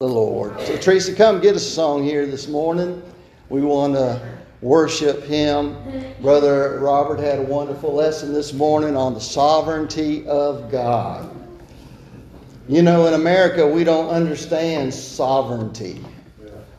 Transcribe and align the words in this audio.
the 0.00 0.08
Lord. 0.08 0.58
So, 0.62 0.78
Teresa, 0.78 1.14
come 1.14 1.42
get 1.42 1.56
us 1.56 1.66
a 1.66 1.70
song 1.70 2.02
here 2.02 2.24
this 2.24 2.48
morning. 2.48 3.02
We 3.50 3.60
want 3.60 3.92
to 3.96 4.18
worship 4.62 5.24
Him. 5.24 5.76
Brother 6.22 6.78
Robert 6.80 7.20
had 7.20 7.38
a 7.38 7.42
wonderful 7.42 7.92
lesson 7.92 8.32
this 8.32 8.54
morning 8.54 8.96
on 8.96 9.12
the 9.12 9.20
sovereignty 9.20 10.26
of 10.26 10.70
God. 10.72 11.30
You 12.66 12.80
know, 12.80 13.08
in 13.08 13.12
America, 13.12 13.68
we 13.68 13.84
don't 13.84 14.08
understand 14.08 14.94
sovereignty, 14.94 16.02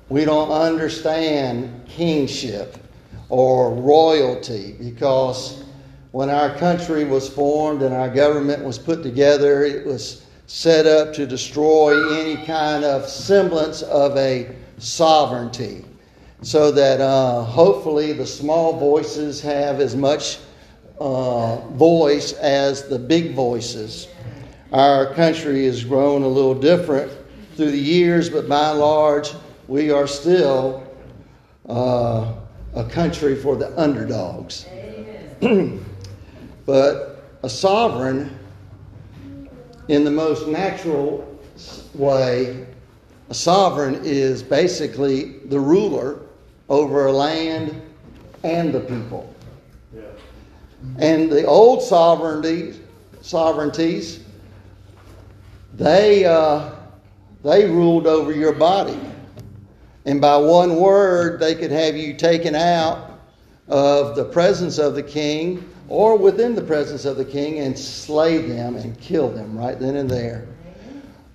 we 0.10 0.26
don't 0.26 0.50
understand 0.50 1.86
kingship 1.86 2.76
or 3.30 3.72
royalty 3.72 4.76
because 4.80 5.64
when 6.12 6.32
our 6.32 6.58
country 6.58 7.04
was 7.04 7.30
formed 7.30 7.84
and 7.84 7.94
our 7.94 8.10
government 8.10 8.64
was 8.64 8.80
put 8.80 9.04
together, 9.04 9.64
it 9.64 9.86
was 9.86 10.21
set 10.52 10.86
up 10.86 11.14
to 11.14 11.26
destroy 11.26 12.20
any 12.20 12.36
kind 12.46 12.84
of 12.84 13.08
semblance 13.08 13.84
of 13.84 14.18
a 14.18 14.54
sovereignty 14.80 15.86
so 16.42 16.70
that 16.70 17.00
uh, 17.00 17.42
hopefully 17.42 18.12
the 18.12 18.26
small 18.26 18.78
voices 18.78 19.40
have 19.42 19.80
as 19.80 19.96
much 19.96 20.40
uh, 21.00 21.56
voice 21.70 22.34
as 22.34 22.86
the 22.90 23.00
big 23.00 23.34
voices. 23.34 24.10
Our 24.74 25.14
country 25.14 25.64
has 25.68 25.86
grown 25.86 26.22
a 26.22 26.28
little 26.28 26.54
different 26.54 27.10
through 27.56 27.72
the 27.72 27.80
years, 27.80 28.30
but 28.30 28.50
by 28.50 28.72
and 28.72 28.80
large, 28.80 29.32
we 29.70 29.90
are 29.90 30.06
still 30.06 30.86
uh, 31.70 32.34
a 32.76 32.84
country 32.90 33.38
for 33.38 33.56
the 33.56 33.74
underdogs. 33.80 34.66
but 36.66 37.24
a 37.42 37.50
sovereign 37.50 38.38
in 39.92 40.06
the 40.06 40.12
most 40.12 40.48
natural 40.48 41.38
way, 41.94 42.66
a 43.30 43.34
sovereign 43.34 44.00
is 44.06 44.42
basically 44.42 45.40
the 45.50 45.60
ruler 45.60 46.22
over 46.70 47.08
a 47.08 47.12
land 47.12 47.82
and 48.46 48.74
the 48.74 48.80
people. 48.80 49.36
Yeah. 49.94 50.04
And 50.98 51.30
the 51.30 51.44
old 51.44 51.84
sovereignties, 51.84 52.80
sovereignties, 53.22 54.24
they 55.74 56.24
uh, 56.24 56.72
they 57.44 57.66
ruled 57.66 58.08
over 58.08 58.32
your 58.32 58.54
body, 58.54 59.00
and 60.06 60.22
by 60.22 60.38
one 60.38 60.78
word 60.78 61.42
they 61.42 61.54
could 61.54 61.72
have 61.72 61.98
you 61.98 62.14
taken 62.14 62.56
out 62.56 63.20
of 63.68 64.16
the 64.16 64.24
presence 64.24 64.78
of 64.78 64.96
the 64.96 65.04
king 65.04 65.70
or 65.92 66.18
within 66.18 66.56
the 66.56 66.62
presence 66.62 67.04
of 67.04 67.18
the 67.18 67.26
king 67.26 67.60
and 67.60 67.78
slay 67.78 68.38
them 68.38 68.78
and 68.78 68.98
kill 69.02 69.28
them 69.28 69.58
right 69.58 69.78
then 69.78 69.98
and 69.98 70.10
there. 70.10 70.48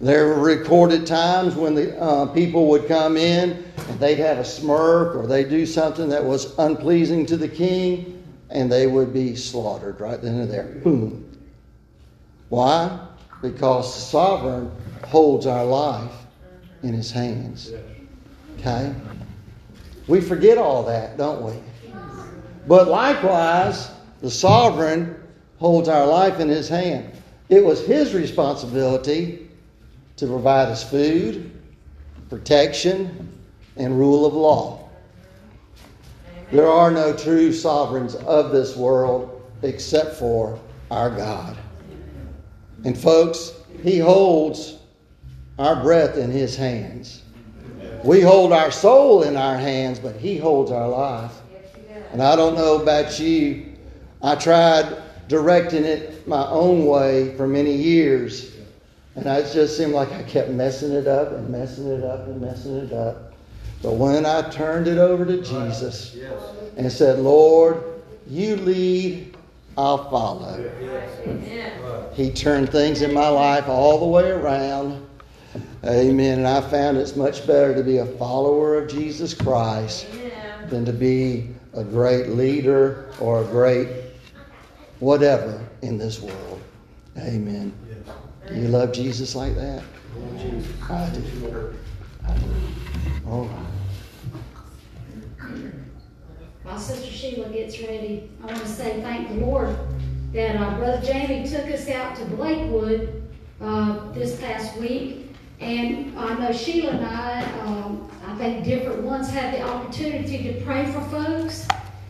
There 0.01 0.29
were 0.29 0.41
recorded 0.41 1.07
times 1.07 1.55
when 1.55 1.75
the 1.75 2.01
uh, 2.01 2.25
people 2.33 2.67
would 2.69 2.89
come 2.89 3.19
in 3.19 3.63
and 3.77 4.01
they'd 4.01 4.17
have 4.17 4.39
a 4.39 4.45
smirk 4.47 5.15
or 5.15 5.27
they'd 5.27 5.51
do 5.51 5.67
something 5.67 6.09
that 6.09 6.25
was 6.25 6.59
unpleasing 6.59 7.27
to 7.27 7.37
the 7.37 7.49
king 7.49 8.25
and 8.49 8.73
they 8.73 8.87
would 8.87 9.13
be 9.13 9.37
slaughtered 9.37 10.01
right 10.01 10.23
then 10.23 10.41
and 10.41 10.51
there. 10.51 10.81
Boom. 10.83 11.39
Why? 12.49 12.99
Because 13.43 13.95
the 13.95 14.01
sovereign 14.01 14.71
holds 15.05 15.45
our 15.45 15.67
life 15.67 16.13
in 16.83 16.95
his 16.95 17.11
hands. 17.11 17.73
Okay? 18.59 18.95
We 20.07 20.23
forget 20.23 20.57
all 20.57 20.83
that, 20.85 21.19
don't 21.19 21.43
we? 21.43 21.53
But 22.67 22.89
likewise, 22.89 23.91
the 24.27 24.33
sovereign 24.33 25.15
holds 25.61 25.89
our 25.89 26.05
life 26.05 26.41
in 26.41 26.49
his 26.49 26.69
hand. 26.69 27.13
It 27.49 27.65
was 27.65 27.87
his 27.87 28.13
responsibility 28.13 29.49
to 30.17 30.27
provide 30.27 30.67
us 30.67 30.83
food, 30.83 31.53
protection, 32.29 33.33
and 33.77 33.97
rule 33.97 34.27
of 34.27 34.35
law. 34.35 34.89
There 36.51 36.67
are 36.67 36.91
no 36.91 37.17
true 37.17 37.53
sovereigns 37.53 38.17
of 38.17 38.51
this 38.51 38.77
world 38.77 39.49
except 39.63 40.17
for 40.17 40.59
our 40.91 41.11
God. 41.11 41.57
And 42.85 42.99
folks, 42.99 43.53
he 43.85 43.97
holds 43.97 44.77
our 45.57 45.81
breath 45.85 46.17
in 46.17 46.33
his 46.33 46.57
hands. 46.57 47.23
We 48.03 48.23
hold 48.23 48.53
our 48.53 48.73
soul 48.73 49.23
in 49.23 49.37
our 49.37 49.57
hands, 49.57 50.01
but 50.01 50.17
he 50.17 50.37
holds 50.37 50.73
our 50.73 50.89
life. 50.89 51.33
And 52.11 52.21
I 52.21 52.35
don't 52.35 52.57
know 52.57 52.83
about 52.83 53.21
you, 53.21 53.66
I 54.23 54.35
tried 54.35 55.03
directing 55.29 55.85
it 55.85 56.27
my 56.27 56.47
own 56.49 56.87
way 56.87 57.37
for 57.37 57.47
many 57.47 57.73
years. 57.73 58.55
And 59.15 59.27
it 59.27 59.51
just 59.53 59.77
seemed 59.77 59.93
like 59.93 60.13
I 60.13 60.23
kept 60.25 60.51
messing 60.51 60.93
it 60.93 61.07
up 61.07 61.33
and 61.33 61.49
messing 61.49 61.89
it 61.89 62.05
up 62.05 62.27
and 62.27 62.41
messing 62.41 62.77
it 62.77 62.93
up. 62.93 63.33
But 63.83 63.95
when 63.95 64.27
I 64.27 64.49
turned 64.51 64.89
it 64.89 64.99
over 64.99 65.25
to 65.25 65.43
Jesus 65.43 66.17
and 66.77 66.91
said, 66.91 67.19
Lord, 67.19 67.83
you 68.27 68.57
lead, 68.57 69.37
I'll 69.79 70.11
follow. 70.11 70.71
He 72.15 72.31
turned 72.31 72.71
things 72.71 73.03
in 73.03 73.13
my 73.13 73.29
life 73.29 73.69
all 73.69 73.99
the 73.99 74.07
way 74.07 74.31
around. 74.31 75.07
Amen. 75.85 76.39
And 76.39 76.49
I 76.49 76.61
found 76.63 76.97
it's 76.97 77.17
much 77.17 77.47
better 77.47 77.75
to 77.75 77.83
be 77.83 77.99
a 77.99 78.07
follower 78.07 78.79
of 78.79 78.91
Jesus 78.91 79.35
Christ 79.35 80.07
than 80.69 80.85
to 80.85 80.93
be 80.93 81.51
a 81.75 81.85
great 81.85 82.31
leader 82.31 83.11
or 83.21 83.43
a 83.43 83.45
great 83.45 83.89
whatever 85.01 85.67
in 85.83 85.99
this 85.99 86.21
world. 86.21 86.61
Amen. 87.19 87.73
Do 88.49 88.55
you 88.55 88.69
love 88.69 88.93
Jesus 88.93 89.35
like 89.35 89.55
that? 89.57 89.83
I 90.89 91.11
do. 91.11 91.75
I 92.27 92.39
do. 92.39 92.47
All 93.27 93.45
right. 93.45 93.67
While 96.63 96.79
Sister 96.79 97.11
Sheila 97.11 97.49
gets 97.51 97.81
ready, 97.81 98.31
I 98.43 98.47
want 98.47 98.59
to 98.59 98.69
say 98.69 99.01
thank 99.01 99.29
the 99.29 99.47
Lord 99.47 99.77
that 100.33 100.57
uh, 100.57 100.77
Brother 100.79 101.05
Jamie 101.05 101.49
took 101.49 101.67
us 101.67 101.89
out 101.89 102.17
to 102.17 102.25
Blakewood 102.25 103.23
uh, 103.61 104.11
this 104.13 104.41
past 104.41 104.77
week. 104.77 105.35
And 105.61 106.19
I 106.19 106.35
know 106.39 106.53
Sheila 106.53 106.91
and 106.91 107.07
I, 107.07 107.43
um, 107.61 108.11
I 108.27 108.37
think 108.37 108.65
different 108.65 109.03
ones 109.03 109.31
had 109.31 109.55
the 109.55 109.63
opportunity 109.63 110.53
to 110.53 110.65
pray 110.65 110.91
for 110.93 111.01
folks. 111.03 111.67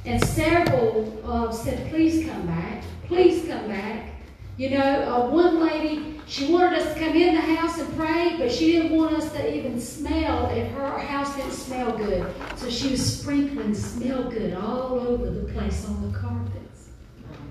And 0.07 0.25
several 0.25 1.21
uh, 1.25 1.51
said, 1.51 1.91
please 1.91 2.29
come 2.29 2.47
back. 2.47 2.85
Please 3.07 3.47
come 3.49 3.67
back. 3.67 4.13
You 4.57 4.71
know, 4.71 4.79
uh, 4.79 5.31
one 5.31 5.61
lady, 5.61 6.21
she 6.27 6.51
wanted 6.51 6.79
us 6.79 6.95
to 6.95 7.01
come 7.01 7.15
in 7.17 7.35
the 7.35 7.41
house 7.41 7.79
and 7.79 7.95
pray, 7.97 8.37
but 8.39 8.51
she 8.51 8.73
didn't 8.73 8.97
want 8.97 9.17
us 9.17 9.31
to 9.33 9.55
even 9.55 9.81
smell 9.81 10.49
if 10.51 10.71
her 10.73 10.99
house 10.99 11.35
didn't 11.37 11.53
smell 11.53 11.97
good. 11.97 12.33
So 12.55 12.71
she 12.71 12.93
was 12.93 13.19
sprinkling 13.19 13.75
smell 13.75 14.31
good 14.31 14.55
all 14.55 15.01
over 15.01 15.29
the 15.29 15.53
place 15.53 15.85
on 15.87 16.11
the 16.11 16.17
carpets. 16.17 16.89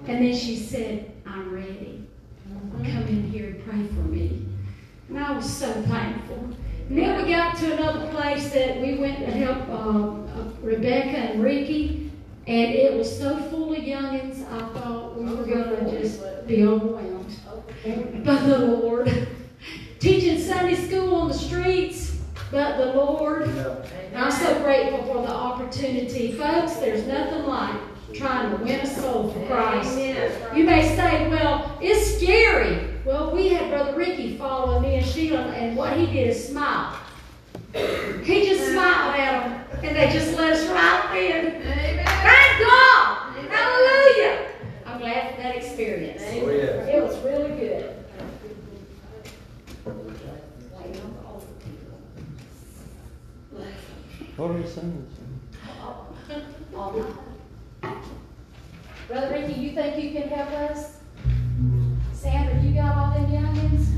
And 0.08 0.26
then 0.26 0.36
she 0.36 0.56
said, 0.56 1.12
I'm 1.26 1.54
ready. 1.54 2.08
Come 2.72 3.08
in 3.08 3.30
here 3.30 3.48
and 3.48 3.66
pray 3.66 3.86
for 3.88 4.08
me. 4.08 4.48
And 5.10 5.20
I 5.20 5.32
was 5.36 5.52
so 5.52 5.72
thankful. 5.84 6.50
And 6.90 6.98
then 6.98 7.24
we 7.24 7.32
got 7.32 7.58
to 7.58 7.74
another 7.74 8.08
place 8.12 8.52
that 8.54 8.82
we 8.82 8.96
went 8.96 9.20
to 9.20 9.32
help 9.32 9.68
uh, 9.70 10.40
uh 10.40 10.52
Rebecca 10.62 11.18
and 11.18 11.44
Ricky. 11.44 12.05
And 12.48 12.76
it 12.76 12.96
was 12.96 13.18
so 13.18 13.38
full 13.50 13.74
of 13.74 13.80
youngins, 13.80 14.46
I 14.52 14.60
thought 14.74 15.18
we 15.18 15.26
were 15.26 15.46
going 15.46 15.86
to 15.86 16.00
just 16.00 16.48
be 16.48 16.64
overwhelmed. 16.64 17.36
But 18.24 18.46
the 18.46 18.60
Lord, 18.60 19.28
teaching 20.00 20.40
Sunday 20.40 20.76
school 20.76 21.16
on 21.16 21.30
the 21.30 21.34
streets, 21.34 22.20
but 22.52 22.78
the 22.78 22.94
Lord, 22.94 23.50
I'm 24.16 24.32
so 24.32 24.62
grateful 24.62 25.04
for 25.06 25.24
the 25.24 25.34
opportunity. 25.34 26.34
Folks, 26.34 26.76
there's 26.76 27.08
nothing 27.08 27.46
like 27.46 27.82
trying 28.14 28.52
to 28.52 28.64
win 28.64 28.80
a 28.80 28.86
soul 28.86 29.32
for 29.32 29.46
Christ. 29.48 29.98
You 30.56 30.64
may 30.64 30.96
say, 30.96 31.28
well, 31.30 31.78
it's 31.82 32.18
scary. 32.18 32.92
Well, 33.04 33.36
we 33.36 33.50
had 33.50 33.70
Brother 33.72 33.98
Ricky 33.98 34.38
follow 34.38 34.80
me 34.80 34.96
and 34.96 35.06
Sheila, 35.06 35.42
and 35.52 35.76
what 35.76 35.98
he 35.98 36.06
did 36.06 36.28
is 36.28 36.48
smile. 36.48 36.96
He 37.76 38.46
just 38.46 38.72
smiled 38.72 39.16
at 39.16 39.50
them, 39.50 39.84
and 39.84 39.96
they 39.98 40.10
just 40.10 40.38
let 40.38 40.54
us 40.54 40.66
right 40.70 41.18
in. 41.18 41.62
Thank 41.62 42.60
God! 42.62 43.36
Hallelujah! 43.50 44.52
I'm 44.86 45.00
glad 45.00 45.36
for 45.36 45.42
that 45.42 45.56
experience. 45.58 46.22
Oh, 46.26 46.50
yeah. 46.50 46.86
It 46.86 47.04
was 47.04 47.18
really 47.20 47.50
good. 47.60 47.92
What 54.38 54.52
are 54.52 54.58
you 54.58 54.68
saying? 54.68 55.08
Brother 59.08 59.30
Ricky, 59.32 59.54
you 59.54 59.72
think 59.74 60.04
you 60.04 60.12
can 60.12 60.30
help 60.30 60.50
us? 60.52 60.98
Sandra, 62.14 62.62
you 62.62 62.74
got 62.74 62.98
all 62.98 63.12
them 63.14 63.32
youngins? 63.32 63.96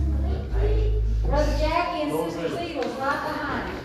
Brother 1.28 1.58
Jackie 1.60 2.04
and 2.04 2.32
Sister 2.32 2.58
Siegel's 2.58 2.86
right 2.96 3.22
behind. 3.28 3.78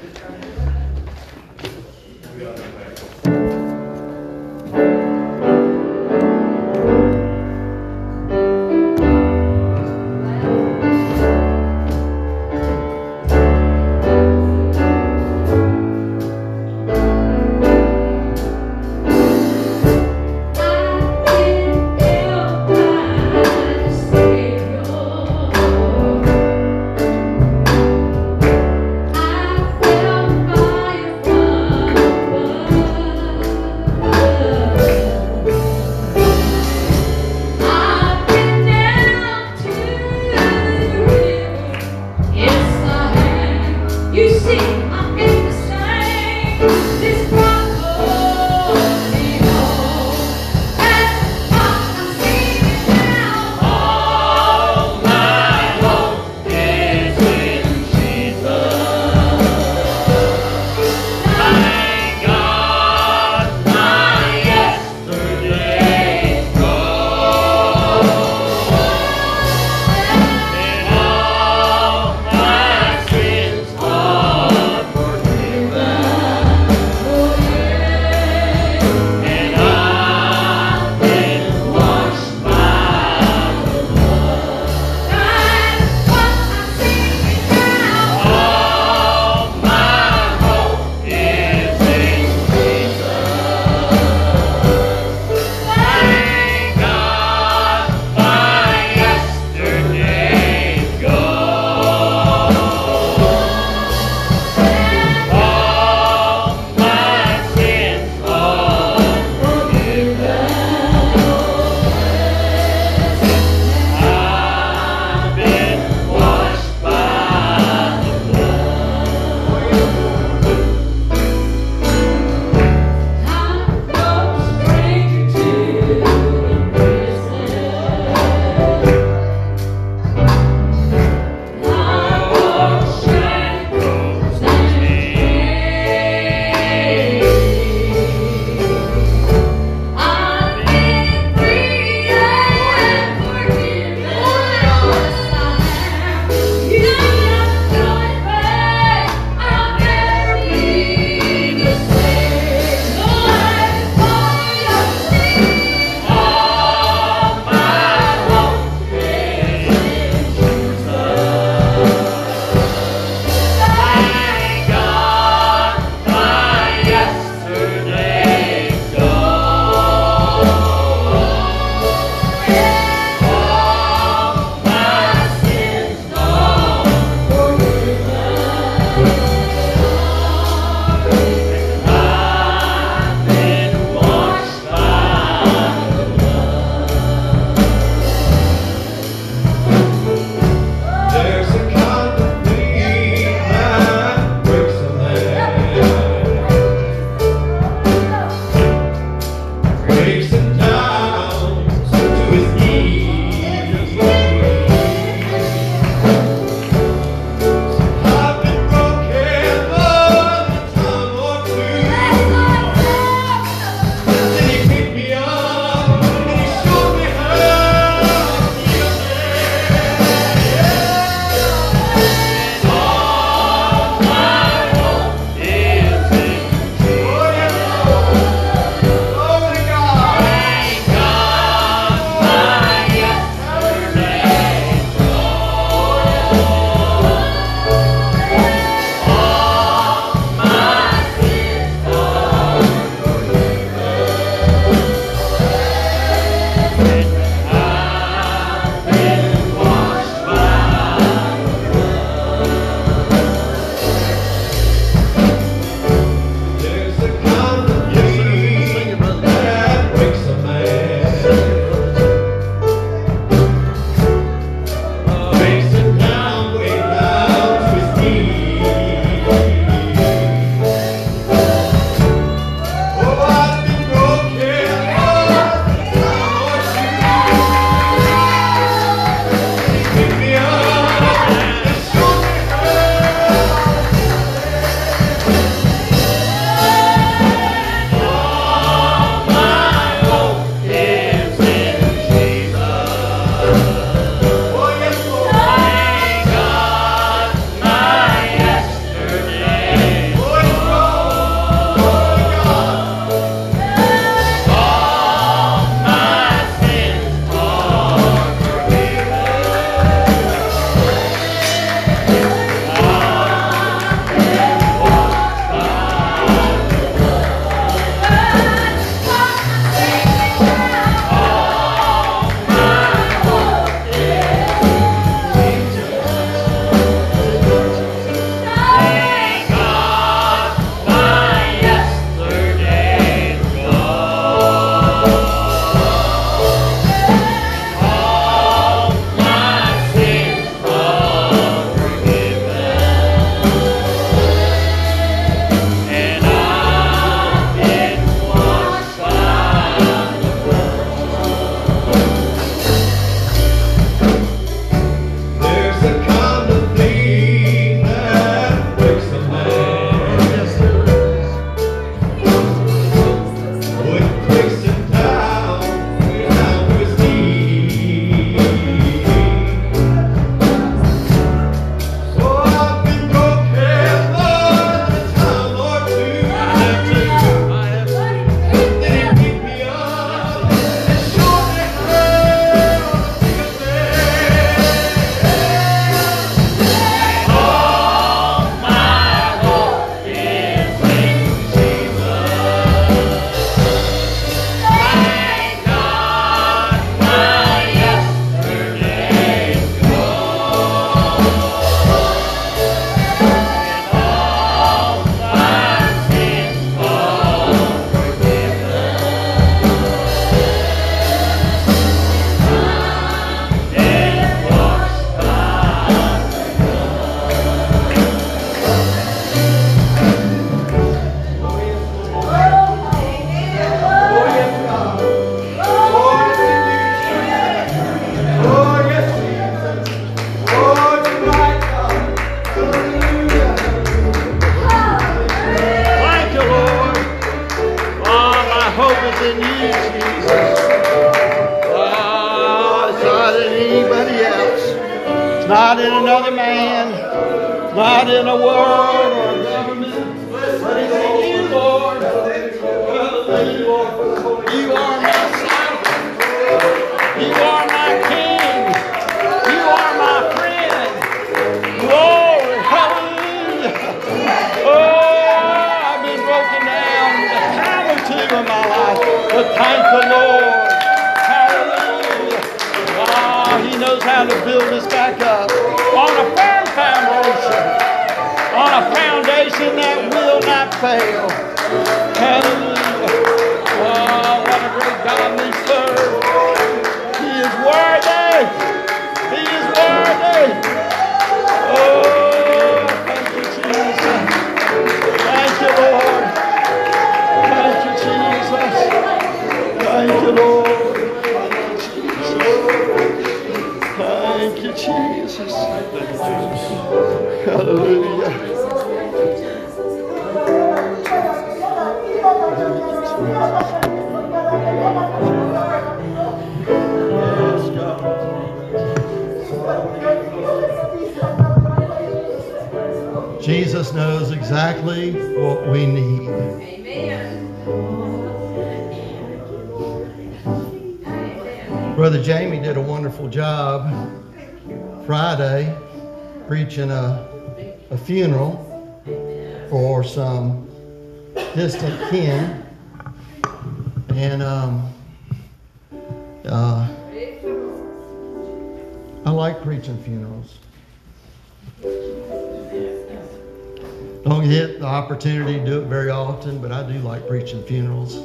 Preaching 557.32 557.64
funerals. 557.64 558.16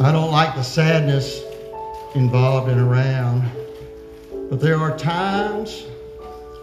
I 0.00 0.12
don't 0.12 0.30
like 0.30 0.54
the 0.54 0.62
sadness 0.62 1.42
involved 2.14 2.70
and 2.70 2.80
around, 2.80 3.42
but 4.48 4.60
there 4.60 4.78
are 4.78 4.96
times, 4.96 5.84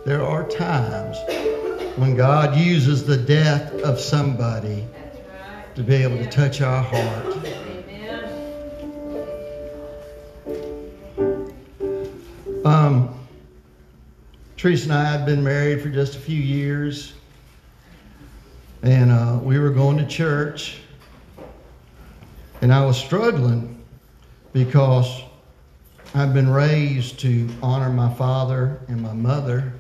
there 0.06 0.24
are 0.24 0.48
times 0.48 1.18
when 1.98 2.16
God 2.16 2.56
uses 2.56 3.04
the 3.04 3.18
death 3.18 3.74
of 3.82 4.00
somebody 4.00 4.86
to 5.76 5.84
be 5.84 5.96
able 5.96 6.20
to 6.20 6.30
touch 6.30 6.62
our 6.62 6.82
heart. 6.82 7.38
Um, 12.64 13.14
Teresa 14.56 14.86
and 14.86 14.94
I 14.94 15.04
had 15.04 15.26
been 15.26 15.44
married 15.44 15.82
for 15.82 15.90
just 15.90 16.16
a 16.16 16.20
few 16.20 16.40
years, 16.40 17.12
and 18.86 19.12
uh, 19.12 19.40
we 19.42 19.58
were 19.58 19.72
going 19.72 19.98
to 19.98 20.06
church, 20.06 20.78
and 22.62 22.72
I 22.72 22.86
was 22.86 22.96
struggling 22.96 23.84
because 24.54 25.24
I've 26.14 26.36
been 26.36 26.50
raised 26.50 27.20
to 27.22 27.50
honor 27.64 27.90
my 27.90 28.14
father 28.14 28.80
and 28.88 29.02
my 29.02 29.14
mother, 29.14 29.74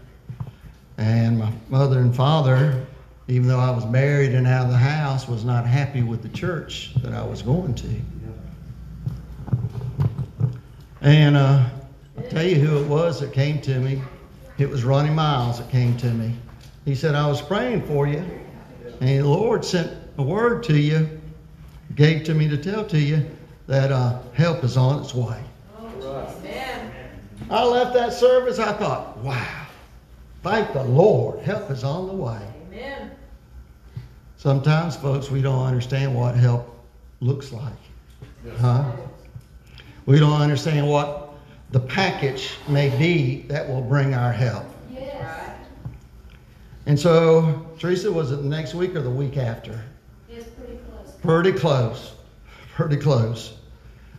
and 0.97 1.37
my 1.37 1.51
mother 1.69 1.99
and 1.99 2.15
father, 2.15 2.83
even 3.27 3.47
though 3.47 3.59
I 3.59 3.69
was 3.69 3.85
married 3.85 4.33
and 4.33 4.47
out 4.47 4.65
of 4.65 4.71
the 4.71 4.77
house, 4.77 5.27
was 5.27 5.45
not 5.45 5.67
happy 5.67 6.01
with 6.01 6.23
the 6.23 6.29
church 6.29 6.95
that 7.03 7.13
I 7.13 7.23
was 7.23 7.43
going 7.43 7.75
to. 7.75 7.89
And 11.01 11.37
uh, 11.37 11.63
I'll 12.17 12.23
tell 12.29 12.43
you 12.43 12.55
who 12.55 12.79
it 12.79 12.87
was 12.87 13.19
that 13.19 13.33
came 13.33 13.61
to 13.61 13.79
me. 13.79 14.01
It 14.57 14.67
was 14.67 14.83
Ronnie 14.83 15.11
Miles 15.11 15.59
that 15.59 15.69
came 15.69 15.95
to 15.97 16.07
me. 16.07 16.33
He 16.85 16.95
said, 16.95 17.13
I 17.13 17.27
was 17.27 17.39
praying 17.39 17.85
for 17.85 18.07
you, 18.07 18.23
and 19.01 19.19
the 19.19 19.27
Lord 19.27 19.63
sent 19.65 19.91
a 20.17 20.23
word 20.23 20.63
to 20.63 20.77
you, 20.77 21.21
gave 21.95 22.23
to 22.25 22.33
me 22.33 22.47
to 22.49 22.57
tell 22.57 22.85
to 22.85 22.99
you 22.99 23.25
that 23.67 23.91
uh, 23.91 24.19
help 24.33 24.63
is 24.63 24.77
on 24.77 25.01
its 25.01 25.13
way. 25.13 25.41
I 27.49 27.63
left 27.63 27.93
that 27.93 28.11
service, 28.11 28.57
I 28.59 28.73
thought, 28.73 29.17
wow, 29.17 29.67
thank 30.41 30.73
the 30.73 30.83
Lord, 30.83 31.39
help 31.39 31.69
is 31.69 31.83
on 31.83 32.07
the 32.07 32.13
way. 32.13 32.39
Amen. 32.67 33.11
Sometimes, 34.37 34.95
folks, 34.95 35.29
we 35.29 35.41
don't 35.41 35.63
understand 35.63 36.15
what 36.15 36.35
help 36.35 36.75
looks 37.19 37.51
like. 37.51 37.73
Huh? 38.59 38.91
We 40.05 40.19
don't 40.19 40.41
understand 40.41 40.87
what 40.87 41.33
the 41.71 41.79
package 41.79 42.53
may 42.67 42.95
be 42.97 43.43
that 43.47 43.67
will 43.67 43.81
bring 43.81 44.13
our 44.13 44.31
help. 44.31 44.65
And 46.85 46.99
so, 46.99 47.67
Teresa, 47.79 48.11
was 48.11 48.31
it 48.31 48.37
the 48.37 48.43
next 48.43 48.75
week 48.75 48.95
or 48.95 49.01
the 49.01 49.09
week 49.09 49.37
after? 49.37 49.83
Pretty 50.55 50.77
close. 50.77 51.15
Pretty 51.21 51.51
close. 51.51 52.13
Pretty 52.75 52.97
close. 52.97 53.57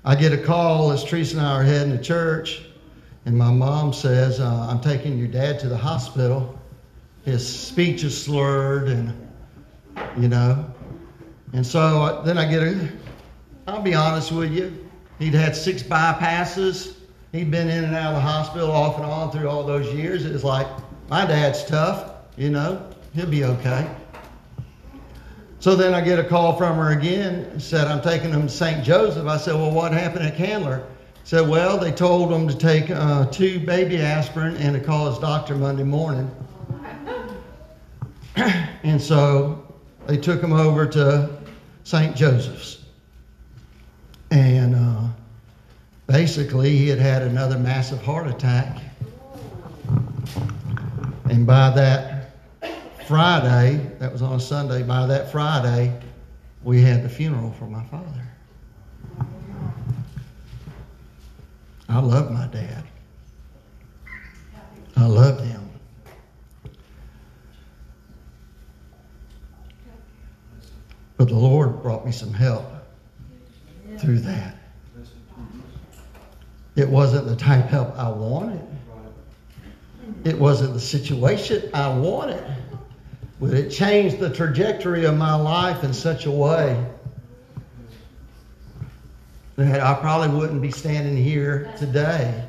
I 0.04 0.14
get 0.14 0.32
a 0.32 0.38
call 0.38 0.92
as 0.92 1.04
Teresa 1.04 1.36
and 1.36 1.46
I 1.46 1.60
are 1.60 1.62
heading 1.62 1.96
to 1.96 2.02
church, 2.02 2.62
and 3.24 3.36
my 3.36 3.50
mom 3.50 3.92
says, 3.92 4.40
uh, 4.40 4.66
I'm 4.70 4.80
taking 4.80 5.18
your 5.18 5.28
dad 5.28 5.58
to 5.60 5.68
the 5.68 5.76
hospital. 5.76 6.58
His 7.24 7.46
speech 7.46 8.04
is 8.04 8.20
slurred, 8.20 8.88
and, 8.88 9.12
you 10.16 10.28
know. 10.28 10.64
And 11.52 11.66
so 11.66 12.22
then 12.24 12.38
I 12.38 12.48
get 12.48 12.62
a, 12.62 12.88
I'll 13.66 13.82
be 13.82 13.94
honest 13.94 14.30
with 14.32 14.52
you, 14.52 14.88
he'd 15.18 15.34
had 15.34 15.56
six 15.56 15.82
bypasses. 15.82 16.94
He'd 17.32 17.50
been 17.50 17.68
in 17.68 17.84
and 17.84 17.94
out 17.94 18.14
of 18.14 18.14
the 18.14 18.20
hospital 18.20 18.70
off 18.70 18.96
and 18.96 19.04
on 19.04 19.30
through 19.30 19.48
all 19.48 19.64
those 19.64 19.92
years. 19.92 20.24
It 20.24 20.32
was 20.32 20.44
like, 20.44 20.68
my 21.08 21.26
dad's 21.26 21.64
tough, 21.64 22.15
you 22.36 22.50
know, 22.50 22.88
he'll 23.14 23.26
be 23.26 23.44
okay. 23.44 23.88
So 25.58 25.74
then 25.74 25.94
I 25.94 26.00
get 26.00 26.18
a 26.18 26.24
call 26.24 26.56
from 26.56 26.76
her 26.76 26.90
again, 26.90 27.58
said, 27.58 27.88
I'm 27.88 28.02
taking 28.02 28.30
him 28.30 28.42
to 28.42 28.48
St. 28.48 28.84
Joseph. 28.84 29.26
I 29.26 29.36
said, 29.36 29.54
Well, 29.54 29.72
what 29.72 29.92
happened 29.92 30.26
at 30.26 30.36
Candler? 30.36 30.86
Said, 31.24 31.48
Well, 31.48 31.78
they 31.78 31.90
told 31.90 32.32
him 32.32 32.46
to 32.46 32.56
take 32.56 32.90
uh, 32.90 33.26
two 33.26 33.58
baby 33.60 34.00
aspirin 34.00 34.56
and 34.58 34.74
to 34.74 34.80
call 34.80 35.10
his 35.10 35.18
doctor 35.18 35.56
Monday 35.56 35.82
morning. 35.82 36.30
and 38.36 39.00
so 39.00 39.66
they 40.06 40.18
took 40.18 40.40
him 40.40 40.52
over 40.52 40.86
to 40.86 41.30
St. 41.84 42.14
Joseph's. 42.14 42.84
And 44.30 44.74
uh, 44.74 45.08
basically, 46.06 46.76
he 46.76 46.88
had 46.88 46.98
had 46.98 47.22
another 47.22 47.58
massive 47.58 48.02
heart 48.02 48.28
attack. 48.28 48.78
And 51.28 51.46
by 51.46 51.70
that 51.70 52.15
Friday, 53.06 53.92
that 54.00 54.12
was 54.12 54.20
on 54.20 54.32
a 54.34 54.40
Sunday, 54.40 54.82
by 54.82 55.06
that 55.06 55.30
Friday, 55.30 55.96
we 56.64 56.82
had 56.82 57.04
the 57.04 57.08
funeral 57.08 57.52
for 57.52 57.66
my 57.66 57.84
father. 57.84 58.26
I 61.88 62.00
love 62.00 62.32
my 62.32 62.48
dad. 62.48 62.82
I 64.96 65.06
loved 65.06 65.44
him. 65.44 65.70
But 71.16 71.28
the 71.28 71.34
Lord 71.34 71.82
brought 71.82 72.04
me 72.04 72.10
some 72.10 72.32
help 72.32 72.64
through 73.98 74.18
that. 74.20 74.56
It 76.74 76.88
wasn't 76.88 77.26
the 77.26 77.36
type 77.36 77.66
help 77.66 77.96
I 77.96 78.10
wanted. 78.10 78.66
It 80.24 80.38
wasn't 80.38 80.74
the 80.74 80.80
situation 80.80 81.70
I 81.72 81.96
wanted. 81.96 82.44
But 83.40 83.52
it 83.52 83.70
changed 83.70 84.18
the 84.18 84.30
trajectory 84.30 85.04
of 85.04 85.16
my 85.16 85.34
life 85.34 85.84
in 85.84 85.92
such 85.92 86.26
a 86.26 86.30
way 86.30 86.84
that 89.56 89.80
I 89.80 89.94
probably 89.94 90.36
wouldn't 90.36 90.62
be 90.62 90.70
standing 90.70 91.16
here 91.16 91.72
today. 91.78 92.44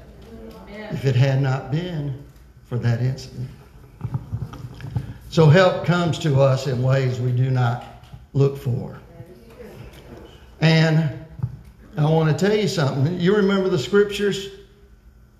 If 0.89 1.03
it 1.03 1.15
had 1.15 1.41
not 1.41 1.71
been 1.71 2.23
for 2.65 2.77
that 2.77 3.01
incident. 3.01 3.49
So 5.29 5.47
help 5.47 5.85
comes 5.85 6.17
to 6.19 6.39
us 6.39 6.67
in 6.67 6.81
ways 6.81 7.19
we 7.19 7.31
do 7.31 7.49
not 7.51 7.85
look 8.33 8.57
for. 8.57 8.97
And 10.61 11.25
I 11.97 12.05
want 12.05 12.37
to 12.37 12.45
tell 12.45 12.57
you 12.57 12.67
something. 12.67 13.19
You 13.19 13.35
remember 13.35 13.67
the 13.67 13.79
scriptures? 13.79 14.49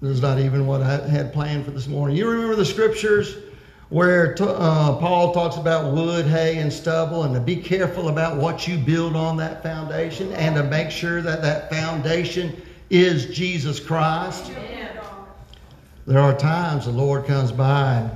This 0.01 0.11
is 0.11 0.21
not 0.21 0.39
even 0.39 0.67
what 0.67 0.81
I 0.81 1.07
had 1.07 1.31
planned 1.31 1.65
for 1.65 1.71
this 1.71 1.87
morning. 1.87 2.17
You 2.17 2.29
remember 2.29 2.55
the 2.55 2.65
scriptures 2.65 3.37
where 3.89 4.35
uh, 4.41 4.97
Paul 4.97 5.33
talks 5.33 5.55
about 5.55 5.93
wood, 5.93 6.25
hay, 6.25 6.57
and 6.57 6.71
stubble, 6.71 7.23
and 7.23 7.33
to 7.33 7.39
be 7.39 7.55
careful 7.55 8.09
about 8.09 8.37
what 8.37 8.67
you 8.67 8.77
build 8.77 9.15
on 9.15 9.37
that 9.37 9.63
foundation, 9.63 10.33
and 10.33 10.55
to 10.55 10.63
make 10.63 10.91
sure 10.91 11.21
that 11.21 11.41
that 11.41 11.69
foundation 11.69 12.61
is 12.89 13.27
Jesus 13.27 13.79
Christ. 13.79 14.51
There 16.05 16.19
are 16.19 16.37
times 16.37 16.85
the 16.85 16.91
Lord 16.91 17.25
comes 17.25 17.51
by 17.51 17.95
and 17.95 18.11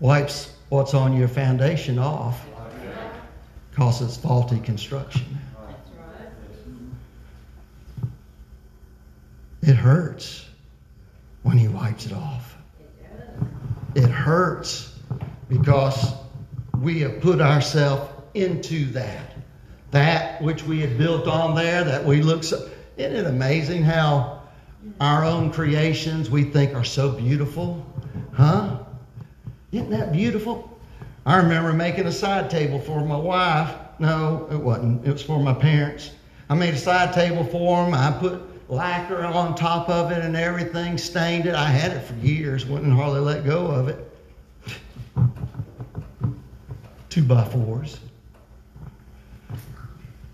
wipes 0.00 0.54
what's 0.68 0.94
on 0.94 1.16
your 1.16 1.28
foundation 1.28 1.98
off 1.98 2.44
because 3.70 4.00
it's 4.00 4.16
faulty 4.16 4.60
construction. 4.60 5.38
It 9.62 9.74
hurts 9.74 10.46
when 11.42 11.56
He 11.56 11.68
wipes 11.68 12.06
it 12.06 12.12
off. 12.12 12.53
It 13.94 14.10
hurts 14.10 14.98
because 15.48 16.14
we 16.80 17.00
have 17.00 17.20
put 17.20 17.40
ourselves 17.40 18.10
into 18.34 18.86
that. 18.92 19.34
That 19.92 20.42
which 20.42 20.64
we 20.64 20.80
had 20.80 20.98
built 20.98 21.28
on 21.28 21.54
there, 21.54 21.84
that 21.84 22.04
we 22.04 22.20
look 22.20 22.42
so. 22.42 22.68
Isn't 22.96 23.16
it 23.16 23.26
amazing 23.26 23.84
how 23.84 24.42
our 25.00 25.24
own 25.24 25.52
creations 25.52 26.30
we 26.30 26.44
think 26.44 26.74
are 26.74 26.84
so 26.84 27.12
beautiful? 27.12 27.86
Huh? 28.32 28.80
Isn't 29.70 29.90
that 29.90 30.12
beautiful? 30.12 30.78
I 31.26 31.36
remember 31.36 31.72
making 31.72 32.06
a 32.06 32.12
side 32.12 32.50
table 32.50 32.80
for 32.80 33.04
my 33.04 33.16
wife. 33.16 33.74
No, 33.98 34.48
it 34.50 34.56
wasn't. 34.56 35.06
It 35.06 35.12
was 35.12 35.22
for 35.22 35.40
my 35.40 35.54
parents. 35.54 36.10
I 36.50 36.54
made 36.54 36.74
a 36.74 36.78
side 36.78 37.12
table 37.12 37.44
for 37.44 37.84
them. 37.84 37.94
I 37.94 38.10
put 38.10 38.42
lacquer 38.68 39.24
on 39.24 39.54
top 39.54 39.88
of 39.88 40.10
it 40.10 40.24
and 40.24 40.36
everything, 40.36 40.98
stained 40.98 41.46
it. 41.46 41.54
I 41.54 41.68
had 41.68 41.92
it 41.92 42.00
for 42.00 42.14
years, 42.14 42.66
wouldn't 42.66 42.92
hardly 42.92 43.20
let 43.20 43.44
go 43.44 43.66
of 43.66 43.88
it. 43.88 44.10
Two 47.08 47.22
by 47.22 47.44
fours, 47.44 48.00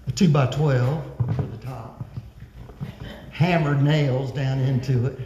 a 0.06 0.12
two 0.12 0.30
by 0.30 0.46
twelve 0.46 1.04
for 1.36 1.42
the 1.42 1.58
top, 1.58 2.08
hammered 3.30 3.82
nails 3.82 4.32
down 4.32 4.58
into 4.60 5.04
it, 5.06 5.18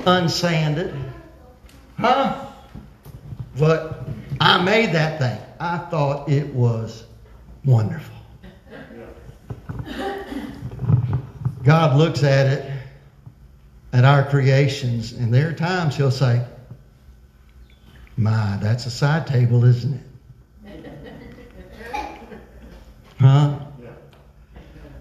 unsanded. 0.00 0.94
Huh? 1.98 2.44
But 3.58 4.06
I 4.38 4.62
made 4.62 4.92
that 4.92 5.18
thing. 5.18 5.38
I 5.58 5.78
thought 5.78 6.28
it 6.28 6.52
was 6.52 7.04
wonderful. 7.64 8.14
God 11.66 11.96
looks 11.96 12.22
at 12.22 12.46
it, 12.46 12.72
at 13.92 14.04
our 14.04 14.22
creations, 14.22 15.10
and 15.10 15.34
there 15.34 15.48
are 15.48 15.52
times 15.52 15.96
He'll 15.96 16.12
say, 16.12 16.46
My, 18.16 18.56
that's 18.62 18.86
a 18.86 18.90
side 18.90 19.26
table, 19.26 19.64
isn't 19.64 19.94
it? 19.94 20.02
Huh? 23.18 23.58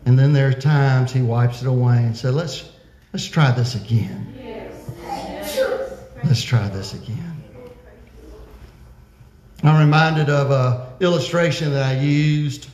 And 0.06 0.18
then 0.18 0.34
there 0.34 0.48
are 0.48 0.54
times 0.54 1.12
He 1.12 1.22
wipes 1.22 1.62
it 1.62 1.68
away 1.68 1.98
and 1.98 2.18
says, 2.18 2.34
Let's 2.34 2.72
let's 3.14 3.28
try 3.28 3.52
this 3.52 3.76
again. 3.76 4.32
Let's 6.24 6.42
try 6.42 6.68
this 6.70 6.96
again. 6.96 7.44
I'm 9.62 9.80
reminded 9.80 10.30
of 10.30 10.50
an 10.50 10.88
illustration 11.00 11.72
that 11.74 11.86
I 11.86 12.00
used 12.00 12.70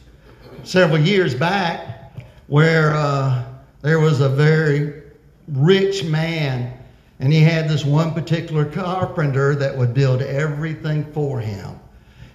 several 0.64 1.00
years 1.00 1.36
back 1.36 2.24
where 2.48 2.94
uh, 2.94 3.51
there 3.82 4.00
was 4.00 4.22
a 4.22 4.30
very 4.30 5.02
rich 5.48 6.04
man, 6.04 6.78
and 7.20 7.34
he 7.34 7.41
had 7.41 7.67
this 7.67 7.84
one 7.84 8.13
particular 8.13 8.65
carpenter 8.65 9.56
that 9.56 9.78
would 9.78 9.94
build 9.94 10.22
everything 10.22 11.12
for 11.13 11.39
him. 11.39 11.80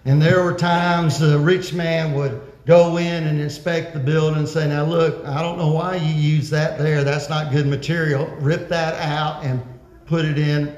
And 0.04 0.20
there 0.20 0.42
were 0.42 0.54
times 0.54 1.18
the 1.18 1.38
rich 1.38 1.72
man 1.72 2.14
would 2.14 2.40
go 2.66 2.96
in 2.96 3.24
and 3.24 3.40
inspect 3.40 3.94
the 3.94 4.00
building 4.00 4.40
and 4.40 4.48
say, 4.48 4.68
Now, 4.68 4.84
look, 4.84 5.24
I 5.24 5.42
don't 5.42 5.58
know 5.58 5.70
why 5.70 5.96
you 5.96 6.14
use 6.14 6.50
that 6.50 6.78
there. 6.78 7.04
That's 7.04 7.28
not 7.28 7.52
good 7.52 7.66
material. 7.66 8.26
Rip 8.40 8.68
that 8.68 8.94
out 9.00 9.44
and 9.44 9.62
put 10.04 10.24
it 10.24 10.38
in, 10.38 10.76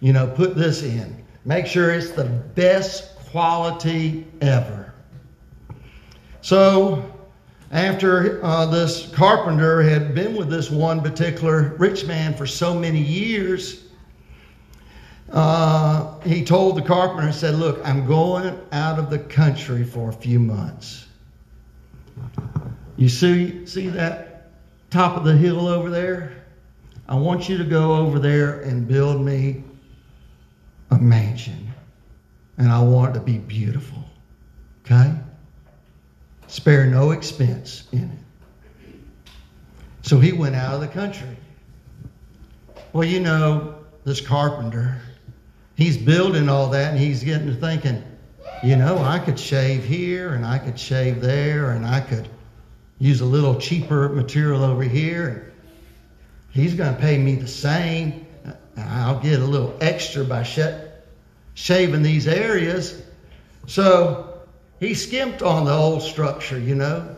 you 0.00 0.12
know, 0.12 0.26
put 0.26 0.54
this 0.54 0.82
in. 0.82 1.22
Make 1.44 1.66
sure 1.66 1.90
it's 1.90 2.10
the 2.10 2.24
best 2.24 3.18
quality 3.30 4.26
ever. 4.40 4.92
So, 6.40 7.13
after 7.74 8.42
uh, 8.44 8.66
this 8.66 9.10
carpenter 9.12 9.82
had 9.82 10.14
been 10.14 10.36
with 10.36 10.48
this 10.48 10.70
one 10.70 11.02
particular 11.02 11.74
rich 11.76 12.06
man 12.06 12.32
for 12.32 12.46
so 12.46 12.72
many 12.72 13.00
years, 13.00 13.88
uh, 15.32 16.20
he 16.20 16.44
told 16.44 16.76
the 16.76 16.82
carpenter 16.82 17.26
and 17.26 17.34
said, 17.34 17.56
Look, 17.56 17.80
I'm 17.84 18.06
going 18.06 18.56
out 18.70 19.00
of 19.00 19.10
the 19.10 19.18
country 19.18 19.82
for 19.82 20.10
a 20.10 20.12
few 20.12 20.38
months. 20.38 21.06
You 22.96 23.08
see, 23.08 23.66
see 23.66 23.88
that 23.88 24.52
top 24.90 25.16
of 25.16 25.24
the 25.24 25.36
hill 25.36 25.66
over 25.66 25.90
there? 25.90 26.44
I 27.08 27.16
want 27.16 27.48
you 27.48 27.58
to 27.58 27.64
go 27.64 27.96
over 27.96 28.20
there 28.20 28.60
and 28.60 28.86
build 28.86 29.20
me 29.20 29.64
a 30.92 30.98
mansion. 30.98 31.68
And 32.56 32.70
I 32.70 32.80
want 32.80 33.16
it 33.16 33.18
to 33.18 33.24
be 33.24 33.38
beautiful. 33.38 34.04
Okay? 34.84 35.12
Spare 36.54 36.86
no 36.86 37.10
expense 37.10 37.82
in 37.90 38.04
it. 38.04 38.94
So 40.02 40.20
he 40.20 40.30
went 40.32 40.54
out 40.54 40.74
of 40.74 40.80
the 40.80 40.86
country. 40.86 41.36
Well, 42.92 43.02
you 43.02 43.18
know, 43.18 43.74
this 44.04 44.20
carpenter, 44.20 45.00
he's 45.74 45.96
building 45.96 46.48
all 46.48 46.68
that 46.70 46.92
and 46.92 46.98
he's 47.00 47.24
getting 47.24 47.48
to 47.48 47.54
thinking, 47.56 48.04
you 48.62 48.76
know, 48.76 48.98
I 48.98 49.18
could 49.18 49.36
shave 49.36 49.84
here 49.84 50.34
and 50.34 50.46
I 50.46 50.58
could 50.58 50.78
shave 50.78 51.20
there 51.20 51.72
and 51.72 51.84
I 51.84 52.00
could 52.00 52.28
use 53.00 53.20
a 53.20 53.24
little 53.24 53.58
cheaper 53.58 54.08
material 54.10 54.62
over 54.62 54.84
here. 54.84 55.52
He's 56.52 56.74
going 56.74 56.94
to 56.94 57.00
pay 57.00 57.18
me 57.18 57.34
the 57.34 57.48
same. 57.48 58.28
I'll 58.76 59.18
get 59.18 59.40
a 59.40 59.44
little 59.44 59.76
extra 59.80 60.22
by 60.22 60.44
sh- 60.44 60.60
shaving 61.54 62.02
these 62.02 62.28
areas. 62.28 63.02
So 63.66 64.33
he 64.80 64.94
skimped 64.94 65.42
on 65.42 65.64
the 65.64 65.72
old 65.72 66.02
structure, 66.02 66.58
you 66.58 66.74
know, 66.74 67.16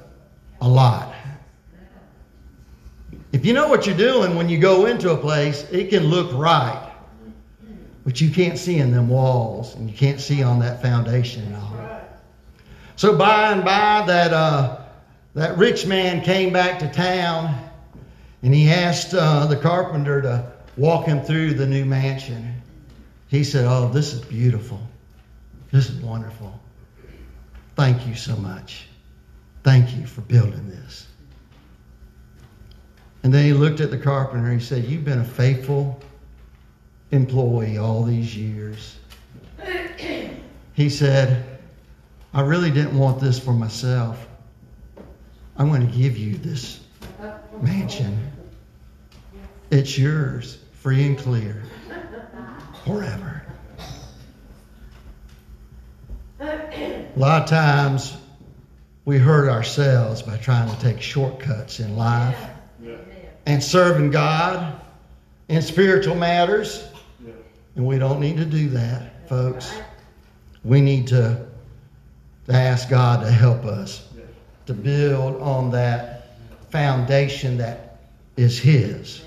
a 0.61 0.69
lot. 0.69 1.15
If 3.33 3.45
you 3.45 3.53
know 3.53 3.69
what 3.69 3.87
you're 3.87 3.97
doing 3.97 4.37
when 4.37 4.49
you 4.49 4.59
go 4.59 4.87
into 4.87 5.11
a 5.11 5.17
place, 5.17 5.69
it 5.71 5.91
can 5.91 6.05
look 6.05 6.33
right, 6.33 6.91
but 8.05 8.21
you 8.21 8.31
can't 8.31 8.59
see 8.59 8.79
in 8.79 8.93
them 8.93 9.09
walls 9.09 9.75
and 9.75 9.91
you 9.91 9.97
can't 9.97 10.21
see 10.21 10.43
on 10.43 10.59
that 10.61 10.81
foundation 10.81 11.53
at 11.53 11.61
all. 11.61 11.77
So 12.97 13.15
by 13.15 13.53
and 13.53 13.63
by, 13.63 14.05
that 14.07 14.33
uh, 14.33 14.81
that 15.35 15.59
rich 15.59 15.87
man 15.87 16.23
came 16.23 16.51
back 16.51 16.79
to 16.79 16.91
town, 16.91 17.55
and 18.43 18.55
he 18.55 18.71
asked 18.71 19.13
uh, 19.13 19.45
the 19.47 19.57
carpenter 19.57 20.23
to 20.23 20.51
walk 20.79 21.05
him 21.05 21.21
through 21.21 21.55
the 21.55 21.67
new 21.67 21.85
mansion. 21.85 22.55
He 23.29 23.45
said, 23.45 23.67
"Oh, 23.67 23.91
this 23.91 24.15
is 24.15 24.23
beautiful. 24.23 24.81
This 25.73 25.91
is 25.91 26.01
wonderful." 26.01 26.59
Thank 27.77 28.07
you 28.07 28.15
so 28.15 28.35
much. 28.37 28.87
Thank 29.63 29.95
you 29.95 30.07
for 30.07 30.23
building 30.23 30.69
this. 30.69 31.07
And 33.23 33.33
then 33.33 33.45
he 33.45 33.53
looked 33.53 33.81
at 33.81 33.91
the 33.91 33.99
carpenter 33.99 34.49
and 34.49 34.61
he 34.61 34.65
said, 34.65 34.85
You've 34.85 35.05
been 35.05 35.21
a 35.21 35.25
faithful 35.25 36.01
employee 37.11 37.77
all 37.79 38.03
these 38.03 38.37
years. 38.37 38.97
He 40.75 40.89
said, 40.89 41.59
I 42.33 42.43
really 42.43 42.71
didn't 42.71 42.97
want 42.99 43.21
this 43.21 43.39
for 43.39 43.53
myself. 43.53 44.27
I'm 45.57 45.69
going 45.69 45.87
to 45.87 45.97
give 45.97 46.17
you 46.17 46.37
this 46.37 46.81
mansion. 47.61 48.31
It's 49.71 49.99
yours, 49.99 50.59
free 50.73 51.07
and 51.07 51.19
clear, 51.19 51.63
forever. 52.85 53.36
A 57.17 57.19
lot 57.19 57.45
of 57.45 57.49
times 57.49 58.15
we 59.07 59.17
hurt 59.17 59.49
ourselves 59.49 60.21
by 60.21 60.37
trying 60.37 60.69
to 60.69 60.79
take 60.83 61.01
shortcuts 61.01 61.81
in 61.81 61.97
life 61.97 62.39
and 63.47 63.63
serving 63.63 64.11
God 64.11 64.79
in 65.49 65.63
spiritual 65.63 66.15
matters. 66.15 66.87
And 67.75 67.87
we 67.87 67.99
don't 67.99 68.21
need 68.21 68.37
to 68.37 68.45
do 68.45 68.69
that, 68.69 69.27
folks. 69.31 69.75
We 70.63 70.83
need 70.83 71.07
to, 71.07 71.47
to 72.49 72.53
ask 72.53 72.91
God 72.91 73.23
to 73.23 73.31
help 73.31 73.65
us 73.65 74.07
to 74.67 74.75
build 74.75 75.41
on 75.41 75.71
that 75.71 76.37
foundation 76.71 77.57
that 77.57 77.99
is 78.37 78.59
His. 78.59 79.23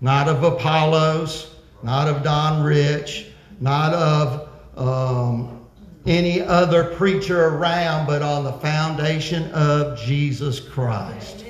not 0.00 0.26
of 0.26 0.42
Apollos, 0.42 1.54
not 1.84 2.08
of 2.08 2.24
Don 2.24 2.64
Rich, 2.64 3.26
not 3.60 3.94
of 3.94 4.48
um, 4.76 5.61
any 6.06 6.40
other 6.40 6.84
preacher 6.94 7.46
around, 7.48 8.06
but 8.06 8.22
on 8.22 8.44
the 8.44 8.52
foundation 8.54 9.50
of 9.52 9.98
Jesus 9.98 10.60
Christ. 10.60 11.44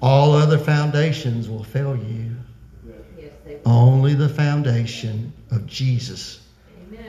All 0.00 0.32
other 0.32 0.58
foundations 0.58 1.48
will 1.48 1.64
fail 1.64 1.96
you. 1.96 2.36
Only 3.64 4.14
the 4.14 4.28
foundation 4.28 5.32
of 5.50 5.66
Jesus 5.66 6.40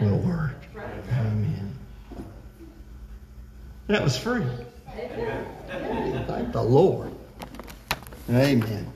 will 0.02 0.18
work. 0.18 0.56
Amen. 1.12 1.74
That 3.88 4.04
was 4.04 4.18
free. 4.18 4.46
Thank 6.28 6.52
the 6.52 6.62
Lord. 6.62 7.12
Amen. 8.30 8.92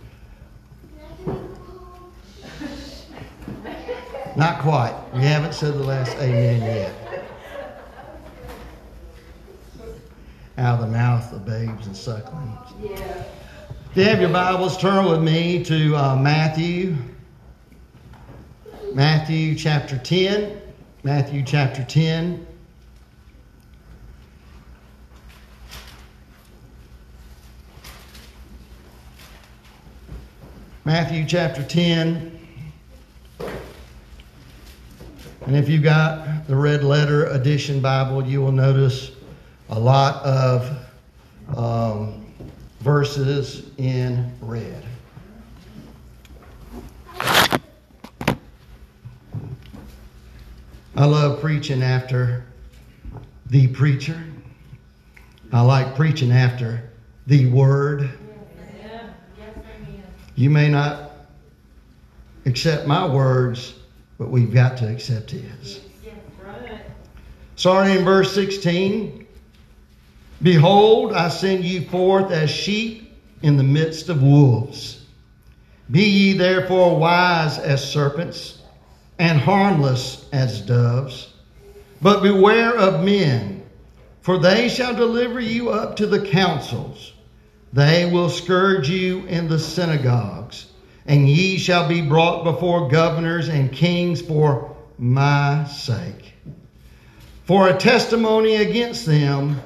Not 4.35 4.59
quite. 4.59 4.95
We 5.13 5.21
haven't 5.21 5.53
said 5.53 5.75
the 5.75 5.83
last 5.83 6.17
amen 6.17 6.61
yet. 6.61 6.95
Out 10.57 10.79
of 10.79 10.87
the 10.87 10.91
mouth 10.91 11.31
of 11.33 11.45
babes 11.45 11.85
and 11.85 11.95
sucklings. 11.95 12.73
Yeah. 12.81 13.23
If 13.91 13.97
you 13.97 14.03
have 14.05 14.19
your 14.19 14.29
Bibles, 14.29 14.75
turn 14.77 15.05
with 15.05 15.21
me 15.21 15.63
to 15.65 15.95
uh, 15.95 16.15
Matthew. 16.15 16.95
Matthew 18.93 19.53
chapter 19.53 19.99
10. 19.99 20.59
Matthew 21.03 21.43
chapter 21.43 21.83
10. 21.83 22.47
Matthew 30.85 31.25
chapter 31.27 31.63
10. 31.63 32.32
And 35.45 35.57
if 35.57 35.67
you 35.67 35.79
got 35.79 36.47
the 36.47 36.55
red 36.55 36.83
letter 36.83 37.25
edition 37.27 37.81
Bible, 37.81 38.25
you 38.25 38.41
will 38.41 38.53
notice 38.53 39.11
a 39.69 39.77
lot 39.77 40.23
of 40.23 40.77
um, 41.57 42.25
verses 42.79 43.69
in 43.77 44.31
red. 44.39 44.85
I 50.95 51.05
love 51.05 51.41
preaching 51.41 51.83
after 51.83 52.45
the 53.47 53.67
preacher. 53.67 54.23
I 55.51 55.61
like 55.61 55.95
preaching 55.95 56.31
after 56.31 56.89
the 57.27 57.47
word. 57.47 58.09
You 60.35 60.49
may 60.49 60.69
not 60.69 61.11
accept 62.45 62.87
my 62.87 63.05
words, 63.05 63.73
but 64.23 64.31
we've 64.31 64.53
got 64.53 64.77
to 64.77 64.87
accept 64.87 65.31
his. 65.31 65.81
Starting 67.57 67.97
in 67.97 68.05
verse 68.05 68.33
16 68.33 69.27
Behold, 70.41 71.11
I 71.11 71.27
send 71.27 71.65
you 71.65 71.81
forth 71.89 72.31
as 72.31 72.49
sheep 72.49 73.19
in 73.41 73.57
the 73.57 73.63
midst 73.63 74.07
of 74.07 74.23
wolves. 74.23 75.03
Be 75.91 76.03
ye 76.03 76.37
therefore 76.37 76.97
wise 76.97 77.59
as 77.59 77.83
serpents 77.91 78.61
and 79.19 79.41
harmless 79.41 80.25
as 80.31 80.61
doves. 80.61 81.33
But 82.01 82.23
beware 82.23 82.77
of 82.77 83.03
men, 83.03 83.65
for 84.21 84.39
they 84.39 84.69
shall 84.69 84.95
deliver 84.95 85.41
you 85.41 85.69
up 85.69 85.97
to 85.97 86.07
the 86.07 86.25
councils. 86.25 87.11
They 87.73 88.09
will 88.09 88.29
scourge 88.29 88.89
you 88.89 89.25
in 89.25 89.49
the 89.49 89.59
synagogues, 89.59 90.42
and 91.05 91.27
ye 91.27 91.57
shall 91.57 91.87
be 91.87 92.01
brought 92.01 92.43
before 92.43 92.89
governors 92.89 93.49
and 93.49 93.71
kings 93.71 94.21
for 94.21 94.75
my 94.97 95.65
sake. 95.65 96.33
For 97.45 97.67
a 97.67 97.77
testimony 97.77 98.55
against 98.55 99.05
them 99.05 99.61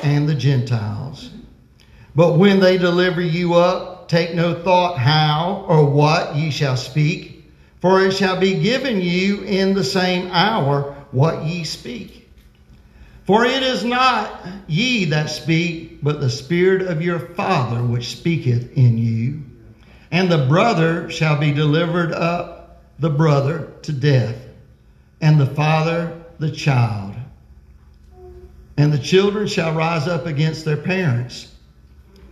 and 0.00 0.28
the 0.28 0.34
Gentiles. 0.34 1.30
But 2.14 2.34
when 2.34 2.58
they 2.58 2.78
deliver 2.78 3.20
you 3.20 3.54
up, 3.54 4.08
take 4.08 4.34
no 4.34 4.54
thought 4.54 4.98
how 4.98 5.64
or 5.68 5.84
what 5.84 6.34
ye 6.34 6.50
shall 6.50 6.76
speak, 6.76 7.48
for 7.80 8.04
it 8.04 8.12
shall 8.12 8.40
be 8.40 8.54
given 8.54 9.00
you 9.00 9.42
in 9.42 9.74
the 9.74 9.84
same 9.84 10.28
hour 10.32 10.96
what 11.12 11.44
ye 11.44 11.62
speak. 11.62 12.28
For 13.24 13.44
it 13.44 13.62
is 13.62 13.84
not 13.84 14.44
ye 14.66 15.04
that 15.06 15.30
speak, 15.30 16.02
but 16.02 16.20
the 16.20 16.30
Spirit 16.30 16.82
of 16.82 17.02
your 17.02 17.20
Father 17.20 17.82
which 17.84 18.08
speaketh 18.08 18.76
in 18.76 18.98
you. 18.98 19.42
And 20.10 20.30
the 20.30 20.46
brother 20.46 21.10
shall 21.10 21.38
be 21.38 21.52
delivered 21.52 22.12
up, 22.12 22.82
the 22.98 23.10
brother 23.10 23.72
to 23.82 23.92
death, 23.92 24.36
and 25.20 25.38
the 25.38 25.46
father 25.46 26.22
the 26.38 26.50
child. 26.50 27.14
And 28.76 28.92
the 28.92 28.98
children 28.98 29.46
shall 29.46 29.74
rise 29.74 30.06
up 30.06 30.26
against 30.26 30.64
their 30.64 30.76
parents, 30.76 31.54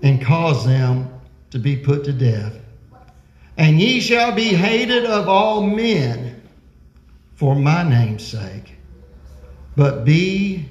and 0.03 0.23
cause 0.23 0.65
them 0.65 1.11
to 1.51 1.59
be 1.59 1.77
put 1.77 2.05
to 2.05 2.13
death. 2.13 2.55
And 3.57 3.81
ye 3.81 4.01
shall 4.01 4.33
be 4.33 4.49
hated 4.49 5.05
of 5.05 5.29
all 5.29 5.63
men 5.63 6.43
for 7.35 7.55
my 7.55 7.83
name's 7.83 8.27
sake. 8.27 8.75
But 9.75 10.05
be 10.05 10.69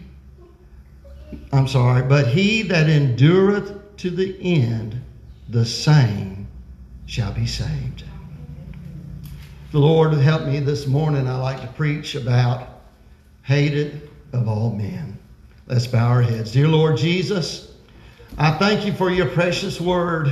I'm 1.51 1.67
sorry, 1.67 2.03
but 2.03 2.27
he 2.27 2.63
that 2.63 2.89
endureth 2.89 3.97
to 3.97 4.09
the 4.09 4.37
end, 4.41 5.01
the 5.49 5.65
same 5.65 6.44
shall 7.05 7.31
be 7.31 7.45
saved. 7.45 8.03
The 9.71 9.79
Lord 9.79 10.13
help 10.13 10.45
me 10.45 10.59
this 10.59 10.87
morning. 10.87 11.27
I 11.27 11.37
like 11.37 11.61
to 11.61 11.67
preach 11.67 12.15
about 12.15 12.67
hated 13.43 14.09
of 14.33 14.47
all 14.47 14.71
men. 14.71 15.17
Let's 15.67 15.87
bow 15.87 16.07
our 16.07 16.21
heads. 16.21 16.51
Dear 16.51 16.67
Lord 16.67 16.97
Jesus, 16.97 17.73
I 18.37 18.51
thank 18.51 18.85
you 18.85 18.93
for 18.93 19.09
your 19.09 19.27
precious 19.27 19.79
word. 19.79 20.31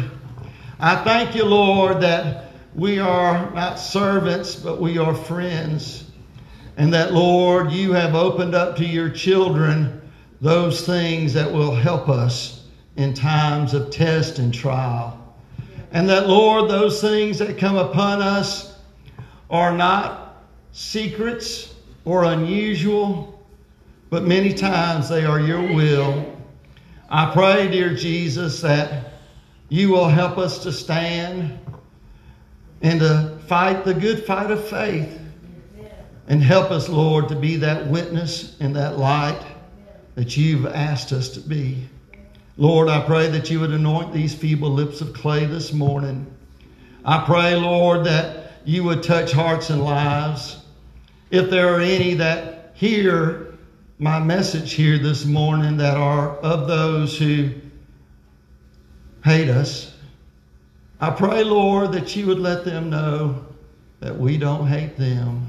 I 0.79 1.03
thank 1.03 1.35
you, 1.35 1.45
Lord, 1.45 2.01
that 2.01 2.51
we 2.75 2.99
are 2.99 3.51
not 3.53 3.79
servants, 3.79 4.55
but 4.55 4.81
we 4.81 4.97
are 4.97 5.13
friends. 5.13 6.11
And 6.77 6.93
that, 6.93 7.13
Lord, 7.13 7.71
you 7.71 7.93
have 7.93 8.15
opened 8.15 8.55
up 8.55 8.75
to 8.77 8.85
your 8.85 9.09
children 9.09 10.01
those 10.41 10.85
things 10.85 11.33
that 11.33 11.51
will 11.51 11.73
help 11.73 12.09
us 12.09 12.65
in 12.95 13.13
times 13.13 13.73
of 13.73 13.91
test 13.91 14.39
and 14.39 14.53
trial. 14.53 15.22
And 15.93 16.09
that, 16.09 16.27
Lord, 16.27 16.69
those 16.71 16.99
things 16.99 17.37
that 17.37 17.59
come 17.59 17.77
upon 17.77 18.21
us 18.21 18.75
are 19.49 19.77
not 19.77 20.43
secrets 20.71 21.75
or 22.03 22.23
unusual, 22.23 23.47
but 24.09 24.23
many 24.23 24.53
times 24.53 25.07
they 25.07 25.23
are 25.23 25.39
your 25.39 25.61
will. 25.61 26.35
I 27.09 27.31
pray, 27.31 27.69
dear 27.69 27.93
Jesus, 27.93 28.59
that 28.61 29.13
you 29.69 29.89
will 29.89 30.07
help 30.07 30.39
us 30.39 30.63
to 30.63 30.71
stand 30.71 31.59
and 32.81 32.99
to 32.99 33.37
fight 33.47 33.85
the 33.85 33.93
good 33.93 34.25
fight 34.25 34.49
of 34.49 34.67
faith. 34.67 35.19
And 36.27 36.41
help 36.41 36.71
us, 36.71 36.89
Lord, 36.89 37.27
to 37.29 37.35
be 37.35 37.57
that 37.57 37.85
witness 37.87 38.55
and 38.59 38.75
that 38.75 38.97
light 38.97 39.45
that 40.15 40.37
you've 40.37 40.65
asked 40.65 41.11
us 41.11 41.29
to 41.29 41.39
be. 41.39 41.87
Lord, 42.57 42.87
I 42.87 43.01
pray 43.01 43.29
that 43.29 43.49
you 43.49 43.59
would 43.61 43.71
anoint 43.71 44.13
these 44.13 44.35
feeble 44.35 44.69
lips 44.69 45.01
of 45.01 45.13
clay 45.13 45.45
this 45.45 45.73
morning. 45.73 46.27
I 47.03 47.25
pray, 47.25 47.55
Lord, 47.55 48.05
that 48.05 48.51
you 48.63 48.83
would 48.83 49.01
touch 49.01 49.31
hearts 49.31 49.71
and 49.71 49.81
lives. 49.81 50.63
If 51.31 51.49
there 51.49 51.73
are 51.75 51.79
any 51.81 52.13
that 52.15 52.71
hear 52.75 53.55
my 53.97 54.19
message 54.19 54.73
here 54.73 54.99
this 54.99 55.25
morning 55.25 55.77
that 55.77 55.97
are 55.97 56.37
of 56.37 56.67
those 56.67 57.17
who 57.17 57.49
hate 59.23 59.49
us, 59.49 59.95
I 61.01 61.09
pray, 61.09 61.43
Lord, 61.43 61.91
that 61.93 62.15
you 62.15 62.27
would 62.27 62.39
let 62.39 62.65
them 62.65 62.89
know 62.91 63.45
that 63.99 64.17
we 64.17 64.37
don't 64.37 64.67
hate 64.67 64.95
them, 64.95 65.47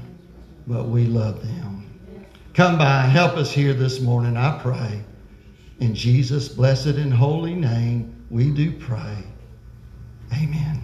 but 0.65 0.87
we 0.87 1.05
love 1.05 1.41
them. 1.41 1.85
Come 2.55 2.79
by, 2.79 3.01
help 3.01 3.37
us 3.37 3.51
here 3.51 3.73
this 3.73 3.99
morning, 3.99 4.37
I 4.37 4.57
pray. 4.57 5.03
In 5.79 5.93
Jesus' 5.93 6.47
blessed 6.47 6.87
and 6.87 7.13
holy 7.13 7.53
name, 7.53 8.25
we 8.29 8.51
do 8.51 8.71
pray. 8.71 9.17
Amen. 10.33 10.81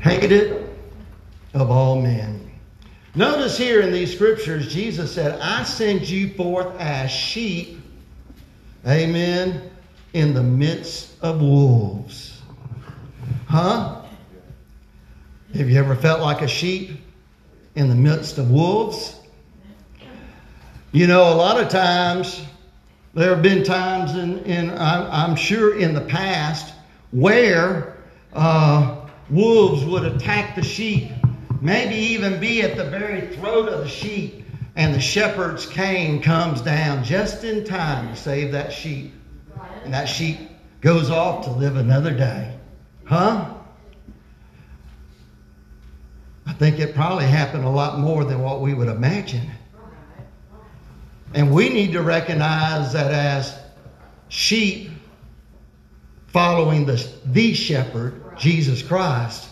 Hated 0.00 0.32
it 0.32 0.70
of 1.54 1.70
all 1.70 2.00
men. 2.00 2.50
Notice 3.14 3.56
here 3.56 3.80
in 3.80 3.92
these 3.92 4.12
scriptures, 4.12 4.72
Jesus 4.72 5.12
said, 5.12 5.40
I 5.40 5.62
send 5.62 6.08
you 6.08 6.32
forth 6.34 6.78
as 6.80 7.10
sheep, 7.10 7.80
amen, 8.86 9.70
in 10.12 10.34
the 10.34 10.42
midst 10.42 11.12
of 11.22 11.40
wolves. 11.40 12.42
Huh? 13.46 14.02
Have 15.54 15.70
you 15.70 15.78
ever 15.78 15.94
felt 15.94 16.20
like 16.20 16.42
a 16.42 16.48
sheep? 16.48 17.00
in 17.74 17.88
the 17.88 17.94
midst 17.94 18.38
of 18.38 18.50
wolves. 18.50 19.20
You 20.94 21.08
know, 21.08 21.24
a 21.24 21.34
lot 21.34 21.60
of 21.60 21.68
times, 21.70 22.40
there 23.14 23.30
have 23.30 23.42
been 23.42 23.64
times, 23.64 24.14
in, 24.14 24.38
in 24.44 24.70
I'm 24.70 25.34
sure 25.34 25.76
in 25.76 25.92
the 25.92 26.00
past, 26.00 26.72
where 27.10 27.96
uh, 28.32 29.04
wolves 29.28 29.84
would 29.84 30.04
attack 30.04 30.54
the 30.54 30.62
sheep, 30.62 31.10
maybe 31.60 31.96
even 31.96 32.38
be 32.38 32.62
at 32.62 32.76
the 32.76 32.84
very 32.84 33.22
throat 33.34 33.68
of 33.68 33.80
the 33.80 33.88
sheep, 33.88 34.46
and 34.76 34.94
the 34.94 35.00
shepherd's 35.00 35.66
cane 35.66 36.22
comes 36.22 36.60
down 36.60 37.02
just 37.02 37.42
in 37.42 37.64
time 37.64 38.10
to 38.10 38.14
save 38.14 38.52
that 38.52 38.72
sheep. 38.72 39.14
And 39.82 39.92
that 39.92 40.04
sheep 40.04 40.38
goes 40.80 41.10
off 41.10 41.44
to 41.46 41.50
live 41.50 41.74
another 41.74 42.12
day. 42.12 42.56
Huh? 43.02 43.52
I 46.46 46.52
think 46.52 46.78
it 46.78 46.94
probably 46.94 47.26
happened 47.26 47.64
a 47.64 47.68
lot 47.68 47.98
more 47.98 48.22
than 48.22 48.40
what 48.42 48.60
we 48.60 48.74
would 48.74 48.86
imagine. 48.88 49.50
And 51.34 51.52
we 51.52 51.68
need 51.68 51.92
to 51.92 52.02
recognize 52.02 52.92
that 52.92 53.10
as 53.10 53.58
sheep 54.28 54.90
following 56.28 56.86
the, 56.86 57.04
the 57.26 57.52
shepherd, 57.54 58.22
Jesus 58.38 58.82
Christ, 58.82 59.48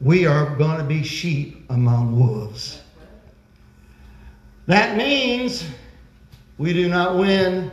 we 0.00 0.26
are 0.26 0.56
going 0.56 0.78
to 0.78 0.84
be 0.84 1.04
sheep 1.04 1.66
among 1.70 2.18
wolves. 2.18 2.80
That 4.66 4.96
means 4.96 5.64
we 6.58 6.72
do 6.72 6.88
not 6.88 7.16
win 7.16 7.70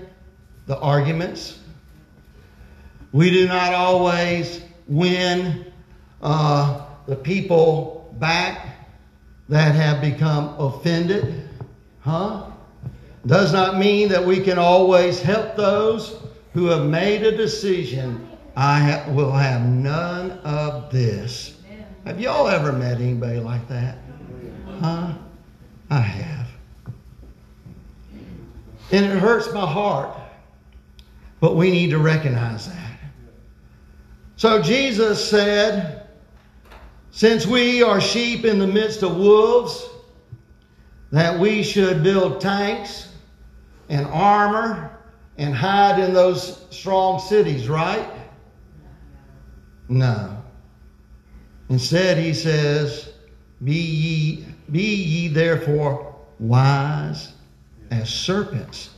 the 0.68 0.78
arguments. 0.78 1.60
We 3.12 3.32
do 3.32 3.48
not 3.48 3.74
always 3.74 4.62
win 4.88 5.66
uh, 6.22 6.86
the 7.08 7.16
people 7.16 8.16
back 8.20 8.68
that 9.50 9.74
have 9.74 10.00
become 10.00 10.56
offended. 10.60 11.50
Huh? 12.02 12.51
Does 13.26 13.54
not 13.54 13.78
mean 13.78 14.10
that 14.10 14.26
we 14.26 14.40
can 14.40 14.58
always 14.58 15.22
help 15.22 15.56
those 15.56 16.18
who 16.54 16.66
have 16.68 16.86
made 16.86 17.24
a 17.24 17.36
decision. 17.36 18.28
I 18.56 18.80
ha- 18.80 19.12
will 19.12 19.32
have 19.32 19.66
none 19.66 20.32
of 20.40 20.92
this. 20.92 21.58
Have 22.06 22.20
y'all 22.20 22.48
ever 22.48 22.74
met 22.74 23.00
anybody 23.00 23.40
like 23.40 23.68
that? 23.68 23.98
Huh? 24.80 25.14
I 25.90 26.00
have. 26.00 26.48
And 28.92 29.06
it 29.06 29.18
hurts 29.20 29.54
my 29.54 29.66
heart. 29.66 30.18
But 31.40 31.56
we 31.56 31.72
need 31.72 31.92
to 31.92 32.00
recognize 32.00 32.68
that. 32.68 33.00
So 34.36 34.62
Jesus 34.62 35.30
said, 35.30 36.08
Since 37.12 37.46
we 37.46 37.84
are 37.84 38.02
sheep 38.02 38.46
in 38.46 38.58
the 38.58 38.68
midst 38.68 39.04
of 39.04 39.16
wolves, 39.16 39.88
that 41.12 41.40
we 41.40 41.62
should 41.62 42.04
build 42.04 42.42
tanks 42.42 43.11
and 43.92 44.08
armor 44.08 44.90
and 45.38 45.54
hide 45.54 46.00
in 46.00 46.14
those 46.14 46.66
strong 46.70 47.20
cities, 47.20 47.68
right? 47.68 48.10
No. 49.90 50.42
Instead, 51.70 52.18
he 52.18 52.34
says, 52.34 53.10
Be 53.64 53.76
ye, 53.76 54.46
be 54.72 54.96
ye 54.96 55.28
therefore 55.28 56.16
wise 56.40 57.34
as 57.92 58.10
serpents. 58.10 58.92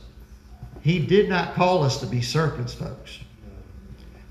He 0.80 1.00
did 1.00 1.28
not 1.28 1.54
call 1.54 1.82
us 1.82 1.98
to 2.00 2.06
be 2.06 2.22
serpents, 2.22 2.72
folks, 2.72 3.18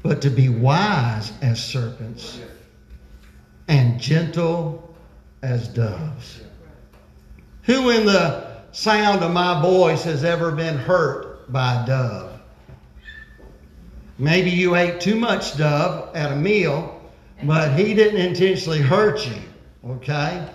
but 0.02 0.22
to 0.22 0.30
be 0.30 0.48
wise 0.48 1.34
as 1.42 1.62
serpents 1.64 2.40
and 3.68 4.00
gentle 4.00 4.96
as 5.42 5.68
doves. 5.68 6.42
Who 7.64 7.90
in 7.90 8.06
the 8.06 8.53
sound 8.74 9.24
of 9.24 9.32
my 9.32 9.62
voice 9.62 10.04
has 10.04 10.24
ever 10.24 10.52
been 10.52 10.76
hurt 10.76 11.52
by 11.52 11.82
a 11.82 11.86
dove? 11.86 12.40
Maybe 14.18 14.50
you 14.50 14.76
ate 14.76 15.00
too 15.00 15.16
much 15.16 15.58
dove 15.58 16.16
at 16.16 16.32
a 16.32 16.36
meal, 16.36 17.02
but 17.44 17.78
he 17.78 17.94
didn't 17.94 18.20
intentionally 18.20 18.82
hurt 18.82 19.26
you. 19.28 19.42
Okay? 19.88 20.48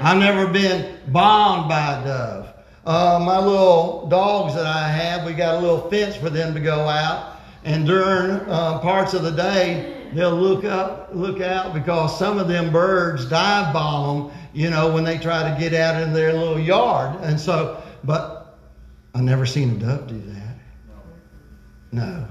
I've 0.00 0.18
never 0.18 0.48
been 0.48 0.98
bombed 1.08 1.68
by 1.68 2.00
a 2.00 2.04
dove. 2.04 2.54
Uh, 2.84 3.20
my 3.24 3.38
little 3.38 4.08
dogs 4.08 4.54
that 4.54 4.66
I 4.66 4.88
have, 4.88 5.24
we 5.24 5.32
got 5.32 5.54
a 5.54 5.58
little 5.60 5.88
fence 5.88 6.16
for 6.16 6.30
them 6.30 6.52
to 6.54 6.60
go 6.60 6.80
out, 6.80 7.36
and 7.64 7.86
during 7.86 8.40
uh, 8.48 8.80
parts 8.80 9.14
of 9.14 9.22
the 9.22 9.30
day, 9.30 10.08
they'll 10.12 10.34
look 10.34 10.64
up, 10.64 11.10
look 11.12 11.40
out 11.40 11.74
because 11.74 12.18
some 12.18 12.38
of 12.38 12.48
them 12.48 12.72
birds 12.72 13.24
dive 13.26 13.72
bomb 13.72 14.30
them, 14.30 14.38
you 14.52 14.70
know, 14.70 14.92
when 14.92 15.04
they 15.04 15.18
try 15.18 15.52
to 15.52 15.58
get 15.58 15.74
out 15.74 16.00
in 16.02 16.12
their 16.12 16.32
little 16.32 16.58
yard. 16.58 17.18
And 17.22 17.38
so, 17.38 17.82
but 18.04 18.58
I've 19.14 19.22
never 19.22 19.46
seen 19.46 19.76
a 19.76 19.78
dove 19.78 20.06
do 20.06 20.20
that. 20.20 20.56
No, 21.92 22.26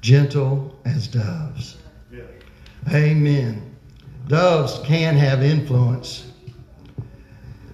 gentle 0.00 0.80
as 0.84 1.08
doves. 1.08 1.76
Amen. 2.92 3.76
Doves 4.28 4.80
can 4.84 5.16
have 5.16 5.42
influence. 5.42 6.30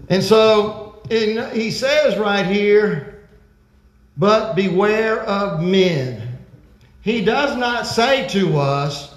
And 0.09 0.23
so 0.23 0.91
and 1.11 1.53
he 1.53 1.73
says 1.73 2.17
right 2.19 2.47
here, 2.47 3.27
but 4.17 4.55
beware 4.55 5.23
of 5.23 5.61
men. 5.61 6.39
He 7.03 7.25
does 7.25 7.57
not 7.57 7.87
say 7.87 8.29
to 8.29 8.59
us 8.59 9.15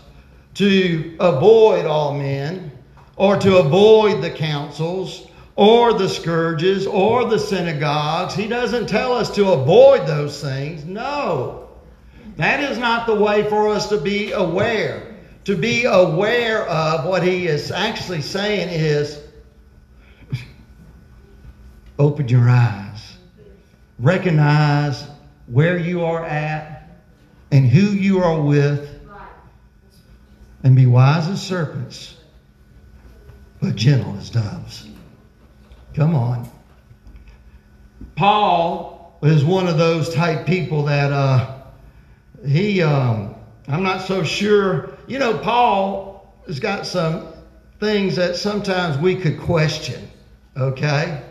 to 0.56 1.16
avoid 1.20 1.86
all 1.86 2.14
men 2.14 2.72
or 3.16 3.38
to 3.38 3.58
avoid 3.58 4.22
the 4.24 4.32
councils 4.32 5.28
or 5.56 5.94
the 5.94 6.10
scourges 6.10 6.88
or 6.88 7.26
the 7.26 7.38
synagogues. 7.38 8.34
He 8.34 8.48
doesn't 8.48 8.88
tell 8.88 9.14
us 9.14 9.34
to 9.36 9.52
avoid 9.52 10.08
those 10.08 10.42
things. 10.42 10.84
No. 10.86 11.70
That 12.38 12.60
is 12.60 12.78
not 12.78 13.06
the 13.06 13.16
way 13.16 13.48
for 13.48 13.70
us 13.70 13.90
to 13.90 13.98
be 13.98 14.32
aware. 14.32 15.16
To 15.46 15.56
be 15.56 15.86
aware 15.86 16.66
of 16.68 17.06
what 17.06 17.22
he 17.22 17.48
is 17.48 17.72
actually 17.72 18.22
saying 18.22 18.70
is 18.70 19.20
open 22.00 22.28
your 22.28 22.50
eyes. 22.50 23.18
Recognize 24.00 25.06
where 25.48 25.78
you 25.78 26.04
are 26.04 26.24
at 26.26 26.90
and 27.52 27.68
who 27.68 27.92
you 27.92 28.24
are 28.24 28.42
with. 28.42 28.90
And 30.64 30.78
be 30.78 30.86
wise 30.86 31.28
as 31.28 31.42
serpents, 31.42 32.16
but 33.64 33.78
gentle 33.78 34.18
as 34.18 34.30
doves. 34.30 34.86
Come 35.96 36.16
on. 36.16 36.50
Paul 38.18 39.18
is 39.24 39.46
one 39.46 39.68
of 39.68 39.78
those 39.78 40.14
type 40.14 40.46
people 40.46 40.84
that 40.86 41.14
uh, 41.14 41.62
he, 42.46 42.82
um, 42.82 43.36
I'm 43.70 43.82
not 43.82 44.02
so 44.02 44.22
sure. 44.26 44.98
You 45.08 45.18
know, 45.18 45.38
Paul 45.38 46.36
has 46.46 46.60
got 46.60 46.86
some 46.86 47.28
things 47.80 48.18
that 48.18 48.36
sometimes 48.36 48.98
we 48.98 49.16
could 49.16 49.40
question, 49.40 50.10
okay? 50.58 51.24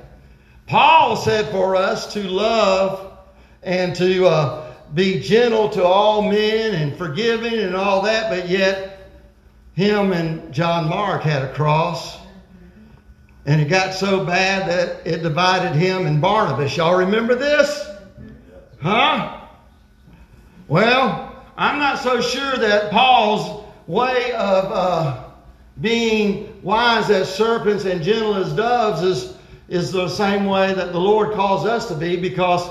Paul 0.66 1.16
said 1.16 1.50
for 1.50 1.76
us 1.76 2.14
to 2.14 2.22
love 2.22 3.18
and 3.62 3.94
to 3.96 4.26
uh, 4.26 4.72
be 4.94 5.20
gentle 5.20 5.68
to 5.68 5.84
all 5.84 6.22
men 6.22 6.74
and 6.74 6.96
forgiving 6.96 7.58
and 7.58 7.76
all 7.76 8.00
that, 8.02 8.30
but 8.30 8.48
yet 8.48 9.10
him 9.74 10.12
and 10.12 10.50
John 10.52 10.88
Mark 10.88 11.22
had 11.22 11.42
a 11.42 11.52
cross. 11.52 12.21
And 13.44 13.60
it 13.60 13.68
got 13.68 13.92
so 13.94 14.24
bad 14.24 14.68
that 14.68 15.06
it 15.06 15.22
divided 15.22 15.74
him 15.74 16.06
and 16.06 16.20
Barnabas. 16.20 16.76
Y'all 16.76 16.96
remember 16.96 17.34
this? 17.34 17.88
Huh? 18.80 19.40
Well, 20.68 21.44
I'm 21.56 21.78
not 21.78 21.98
so 21.98 22.20
sure 22.20 22.56
that 22.56 22.90
Paul's 22.90 23.64
way 23.86 24.32
of 24.32 24.64
uh, 24.72 25.24
being 25.80 26.60
wise 26.62 27.10
as 27.10 27.32
serpents 27.34 27.84
and 27.84 28.02
gentle 28.02 28.34
as 28.34 28.52
doves 28.52 29.02
is 29.02 29.36
is 29.68 29.90
the 29.90 30.06
same 30.06 30.44
way 30.44 30.74
that 30.74 30.92
the 30.92 31.00
Lord 31.00 31.32
calls 31.32 31.64
us 31.64 31.88
to 31.88 31.94
be 31.94 32.16
because 32.16 32.68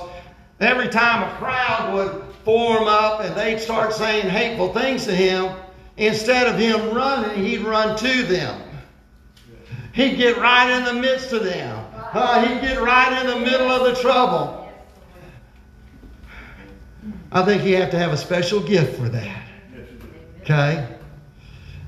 every 0.59 0.87
time 0.87 1.23
a 1.27 1.35
crowd 1.37 1.95
would 1.95 2.23
form 2.45 2.83
up 2.87 3.21
and 3.21 3.35
they'd 3.35 3.59
start 3.59 3.91
saying 3.91 4.29
hateful 4.29 4.71
things 4.71 5.05
to 5.05 5.15
him, 5.15 5.51
instead 5.97 6.47
of 6.47 6.59
him 6.59 6.93
running, 6.93 7.43
he'd 7.43 7.61
run 7.61 7.97
to 7.97 8.23
them. 8.23 8.61
He'd 9.93 10.15
get 10.15 10.37
right 10.37 10.69
in 10.77 10.85
the 10.85 11.01
midst 11.01 11.33
of 11.33 11.43
them. 11.43 11.85
Uh, 12.13 12.45
he'd 12.45 12.61
get 12.61 12.81
right 12.81 13.21
in 13.21 13.27
the 13.27 13.39
middle 13.39 13.69
of 13.69 13.83
the 13.83 14.01
trouble. 14.01 14.69
I 17.31 17.43
think 17.43 17.63
you 17.63 17.77
have 17.77 17.91
to 17.91 17.97
have 17.97 18.11
a 18.11 18.17
special 18.17 18.61
gift 18.61 18.97
for 18.97 19.09
that. 19.09 19.47
Okay? 20.41 20.87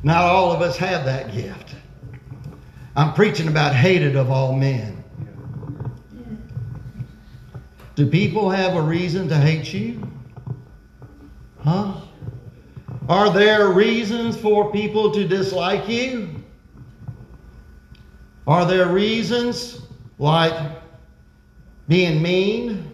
Not 0.04 0.24
all 0.24 0.52
of 0.52 0.62
us 0.62 0.78
have 0.78 1.06
that 1.06 1.32
gift. 1.34 1.76
I'm 2.96 3.13
preaching 3.13 3.48
about 3.48 3.74
hated 3.74 4.16
of 4.16 4.30
all 4.30 4.54
men. 4.54 5.04
Do 7.96 8.08
people 8.08 8.50
have 8.50 8.76
a 8.76 8.82
reason 8.82 9.28
to 9.30 9.38
hate 9.38 9.72
you? 9.74 10.02
Huh? 11.60 12.02
Are 13.08 13.32
there 13.32 13.70
reasons 13.70 14.38
for 14.38 14.72
people 14.72 15.12
to 15.12 15.28
dislike 15.28 15.88
you? 15.88 16.33
Are 18.45 18.65
there 18.65 18.88
reasons 18.88 19.82
like 20.19 20.53
being 21.88 22.21
mean 22.21 22.91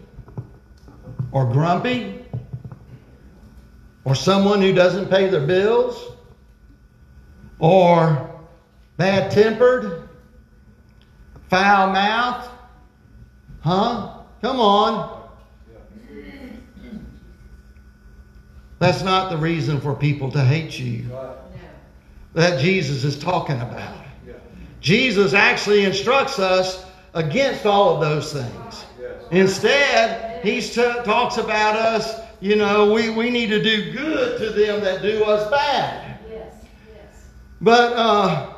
or 1.32 1.50
grumpy 1.50 2.24
or 4.04 4.14
someone 4.14 4.60
who 4.60 4.72
doesn't 4.72 5.08
pay 5.10 5.28
their 5.28 5.46
bills 5.46 6.12
or 7.58 8.30
bad 8.96 9.30
tempered, 9.30 10.08
foul 11.48 11.92
mouthed? 11.92 12.48
Huh? 13.60 14.18
Come 14.40 14.60
on. 14.60 15.20
That's 18.78 19.02
not 19.02 19.30
the 19.30 19.36
reason 19.36 19.80
for 19.80 19.94
people 19.94 20.30
to 20.32 20.42
hate 20.42 20.78
you. 20.78 21.04
That 22.32 22.60
Jesus 22.60 23.04
is 23.04 23.18
talking 23.18 23.60
about. 23.60 23.99
Jesus 24.80 25.34
actually 25.34 25.84
instructs 25.84 26.38
us 26.38 26.84
against 27.14 27.66
all 27.66 27.94
of 27.94 28.00
those 28.00 28.32
things. 28.32 28.84
Instead, 29.30 30.44
he 30.44 30.60
t- 30.60 30.82
talks 31.04 31.36
about 31.36 31.76
us, 31.76 32.20
you 32.40 32.56
know, 32.56 32.92
we, 32.92 33.10
we 33.10 33.30
need 33.30 33.48
to 33.48 33.62
do 33.62 33.92
good 33.92 34.38
to 34.38 34.50
them 34.50 34.80
that 34.82 35.02
do 35.02 35.24
us 35.24 35.50
bad. 35.50 36.18
But 37.60 37.92
uh, 37.92 38.54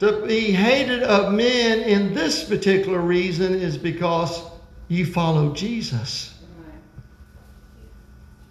to 0.00 0.26
be 0.26 0.50
hated 0.50 1.04
of 1.04 1.32
men 1.32 1.80
in 1.80 2.12
this 2.12 2.42
particular 2.42 2.98
reason 3.00 3.54
is 3.54 3.78
because 3.78 4.42
you 4.88 5.06
follow 5.06 5.54
Jesus. 5.54 6.34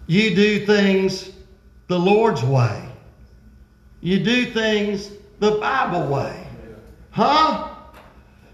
You 0.06 0.34
do 0.34 0.64
things 0.64 1.30
the 1.88 1.98
Lord's 1.98 2.42
way. 2.42 2.88
You 4.00 4.24
do 4.24 4.46
things 4.46 5.10
the 5.38 5.52
Bible 5.52 6.06
way. 6.08 6.46
Huh? 7.12 7.68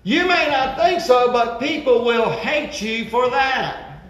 You 0.03 0.27
may 0.27 0.49
not 0.51 0.79
think 0.79 1.01
so, 1.01 1.33
but 1.33 1.61
people 1.61 2.05
will 2.05 2.31
hate 2.31 2.83
you 2.83 3.09
for 3.09 3.31
that. 3.31 4.03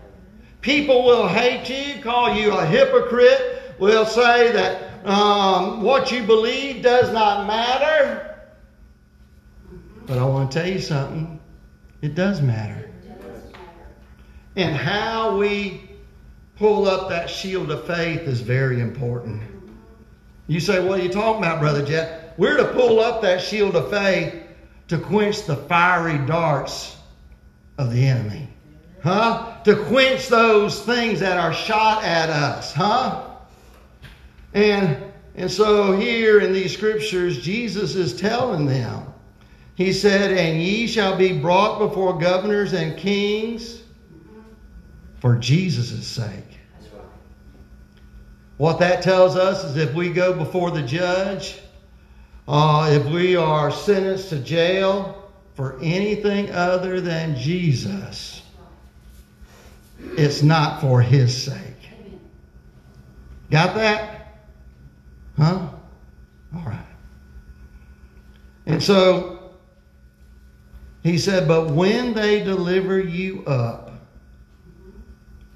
People 0.61 1.05
will 1.05 1.29
hate 1.29 1.69
you, 1.69 2.03
call 2.03 2.35
you 2.35 2.53
a 2.53 2.67
hypocrite, 2.67 3.75
will 3.79 4.05
say 4.05 4.51
that 4.53 5.07
um, 5.07 5.83
what 5.83 6.11
you 6.11 6.25
believe 6.25 6.83
does 6.83 7.13
not 7.13 7.47
matter. 7.47 8.37
But 10.07 10.19
I 10.19 10.25
want 10.25 10.51
to 10.51 10.59
tell 10.59 10.69
you 10.69 10.81
something. 10.81 11.39
It 12.01 12.15
does 12.15 12.41
matter. 12.41 12.91
And 14.57 14.75
how 14.75 15.37
we 15.37 15.91
pull 16.57 16.89
up 16.89 17.09
that 17.11 17.31
shield 17.31 17.71
of 17.71 17.87
faith 17.87 18.23
is 18.23 18.41
very 18.41 18.81
important. 18.81 19.43
You 20.47 20.61
say, 20.61 20.85
What 20.85 21.01
are 21.01 21.03
you 21.03 21.11
talking 21.11 21.43
about, 21.43 21.61
Brother 21.61 21.85
Jeff? 21.85 22.28
We're 22.39 22.57
to 22.57 22.73
pull 22.73 23.01
up 23.01 23.21
that 23.23 23.43
shield 23.43 23.77
of 23.77 23.91
faith 23.91 24.33
to 24.87 24.99
quench 24.99 25.45
the 25.45 25.57
fiery 25.57 26.25
darts 26.25 26.97
of 27.77 27.93
the 27.93 28.07
enemy. 28.07 28.49
Huh? 29.03 29.57
To 29.65 29.77
quench 29.85 30.29
those 30.29 30.83
things 30.83 31.21
that 31.21 31.37
are 31.37 31.53
shot 31.53 32.05
at 32.05 32.31
us. 32.31 32.73
Huh? 32.73 33.25
And 34.55 35.05
and 35.35 35.51
so 35.51 35.93
here 35.93 36.41
in 36.41 36.53
these 36.53 36.73
scriptures, 36.73 37.41
Jesus 37.41 37.95
is 37.95 38.15
telling 38.15 38.67
them, 38.67 39.05
He 39.77 39.93
said, 39.93 40.37
And 40.37 40.61
ye 40.61 40.89
shall 40.89 41.17
be 41.17 41.39
brought 41.39 41.79
before 41.79 42.19
governors 42.19 42.73
and 42.73 42.97
kings 42.97 43.83
for 45.21 45.37
Jesus' 45.37 46.07
sake. 46.07 46.59
What 48.57 48.81
that 48.81 49.03
tells 49.03 49.37
us 49.37 49.65
is 49.65 49.77
if 49.77 49.95
we 49.95 50.13
go 50.13 50.33
before 50.33 50.73
the 50.73 50.83
judge, 50.83 51.61
uh, 52.49 52.89
if 52.91 53.05
we 53.13 53.37
are 53.37 53.71
sentenced 53.71 54.31
to 54.31 54.39
jail 54.39 55.31
for 55.55 55.79
anything 55.83 56.51
other 56.51 56.99
than 57.01 57.37
Jesus, 57.37 58.43
it's 60.17 60.43
not 60.43 60.81
for 60.81 61.03
his 61.03 61.45
sake. 61.45 61.75
Got 63.51 63.75
that? 63.75 64.39
Huh? 65.37 65.69
All 66.57 66.65
right. 66.65 66.87
And 68.65 68.83
so 68.83 69.53
he 71.03 71.19
said, 71.19 71.47
But 71.47 71.71
when 71.71 72.15
they 72.15 72.43
deliver 72.43 72.99
you 72.99 73.45
up, 73.45 73.93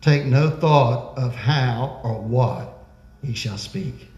take 0.02 0.26
no 0.26 0.50
thought 0.50 1.16
of 1.16 1.34
how 1.34 2.00
or 2.04 2.20
what 2.20 2.84
he 3.22 3.34
shall 3.34 3.58
speak. 3.58 4.08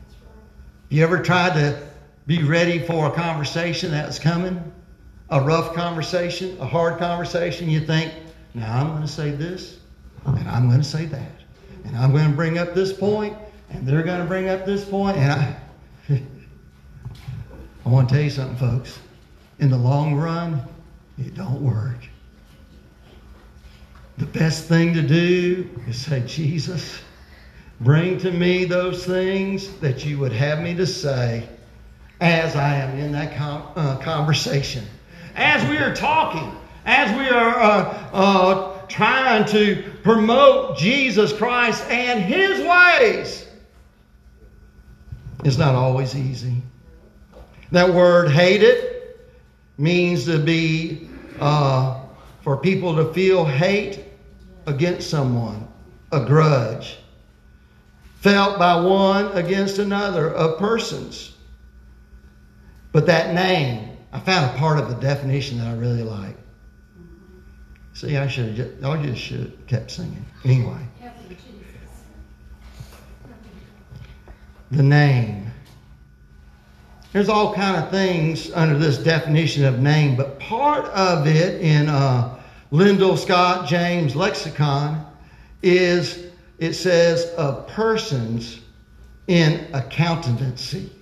You 0.89 1.05
ever 1.05 1.20
tried 1.20 1.55
to 1.55 1.94
be 2.27 2.43
ready 2.43 2.79
for 2.79 3.07
a 3.07 3.11
conversation 3.11 3.91
that's 3.91 4.18
coming? 4.18 4.72
A 5.31 5.41
rough 5.41 5.75
conversation, 5.75 6.57
a 6.61 6.66
hard 6.66 6.99
conversation? 6.99 7.68
You 7.68 7.81
think, 7.81 8.12
now 8.55 8.81
I'm 8.81 8.89
going 8.89 9.03
to 9.03 9.09
say 9.09 9.31
this, 9.31 9.79
and 10.25 10.49
I'm 10.49 10.68
going 10.68 10.81
to 10.81 10.89
say 10.89 11.07
that, 11.07 11.33
and 11.85 11.97
I'm 11.97 12.12
going 12.12 12.31
to 12.31 12.37
bring 12.37 12.59
up 12.59 12.75
this 12.75 12.93
point, 12.93 13.37
and 13.70 13.87
they're 13.87 14.03
going 14.03 14.20
to 14.20 14.27
bring 14.27 14.49
up 14.49 14.64
this 14.64 14.85
point. 14.85 15.16
and 15.16 15.33
I. 15.33 15.57
I 17.87 17.89
want 17.89 18.09
to 18.09 18.14
tell 18.14 18.25
you 18.25 18.31
something, 18.31 18.57
folks. 18.57 18.99
In 19.59 19.70
the 19.70 19.77
long 19.77 20.14
run, 20.14 20.62
it 21.18 21.35
don't 21.35 21.61
work. 21.61 22.09
The 24.16 24.27
best 24.27 24.68
thing 24.68 24.95
to 24.95 25.03
do 25.03 25.68
is 25.87 26.01
say, 26.01 26.22
Jesus, 26.27 27.01
Bring 27.81 28.18
to 28.18 28.31
me 28.31 28.64
those 28.64 29.05
things 29.05 29.68
that 29.81 30.05
you 30.05 30.18
would 30.18 30.33
have 30.33 30.61
me 30.61 30.75
to 30.75 30.87
say 30.87 31.49
as 32.25 32.57
I 32.57 32.77
am 32.77 32.99
in 32.99 33.12
that 33.12 33.37
com- 33.37 33.68
uh, 33.77 33.99
conversation. 33.99 34.87
As 35.37 35.68
we 35.68 35.77
are 35.77 35.95
talking, 35.95 36.57
as 36.87 37.14
we 37.18 37.29
are 37.29 37.61
uh, 37.61 38.11
uh, 38.14 38.87
trying 38.87 39.45
to 39.49 39.93
promote 40.03 40.79
Jesus 40.79 41.35
Christ 41.35 41.85
and 41.91 42.22
His 42.22 42.61
ways, 42.66 43.47
it's 45.45 45.59
not 45.59 45.75
always 45.75 46.16
easy. 46.16 46.62
That 47.72 47.93
word 47.93 48.31
hated 48.31 49.03
means 49.77 50.25
to 50.25 50.39
be, 50.39 51.11
uh, 51.41 52.01
for 52.41 52.57
people 52.57 52.97
to 52.97 53.12
feel 53.12 53.45
hate 53.45 54.03
against 54.66 55.11
someone, 55.11 55.68
a 56.11 56.25
grudge 56.25 56.97
felt 58.20 58.59
by 58.59 58.81
one 58.81 59.31
against 59.33 59.79
another 59.79 60.31
of 60.31 60.59
persons. 60.59 61.34
But 62.95 63.07
that 63.07 63.35
name, 63.35 63.97
I 64.13 64.21
found 64.21 64.55
a 64.55 64.57
part 64.57 64.79
of 64.79 64.89
the 64.89 64.95
definition 64.95 65.59
that 65.59 65.67
I 65.67 65.75
really 65.75 66.05
like. 66.05 66.37
See, 67.93 68.17
I 68.17 68.29
should 68.29 68.47
have 68.47 68.55
just, 68.55 68.85
I 68.85 69.03
just 69.03 69.21
should 69.21 69.41
have 69.41 69.67
kept 69.67 69.91
singing. 69.91 70.25
Anyway. 70.45 70.79
The 74.71 74.83
name. 74.85 75.51
There's 77.13 77.29
all 77.29 77.53
kind 77.53 77.83
of 77.83 77.91
things 77.91 78.53
under 78.53 78.79
this 78.79 78.99
definition 78.99 79.65
of 79.65 79.81
name, 79.81 80.15
but 80.15 80.39
part 80.39 80.85
of 80.87 81.27
it 81.27 81.61
in 81.61 81.89
uh, 81.89 82.39
Liddell 82.71 83.17
Scott 83.17 83.69
James 83.69 84.15
lexicon 84.15 85.05
is 85.65 86.27
it 86.61 86.75
says 86.75 87.27
of 87.35 87.67
persons 87.67 88.61
in 89.27 89.67
accountancy. 89.75 90.93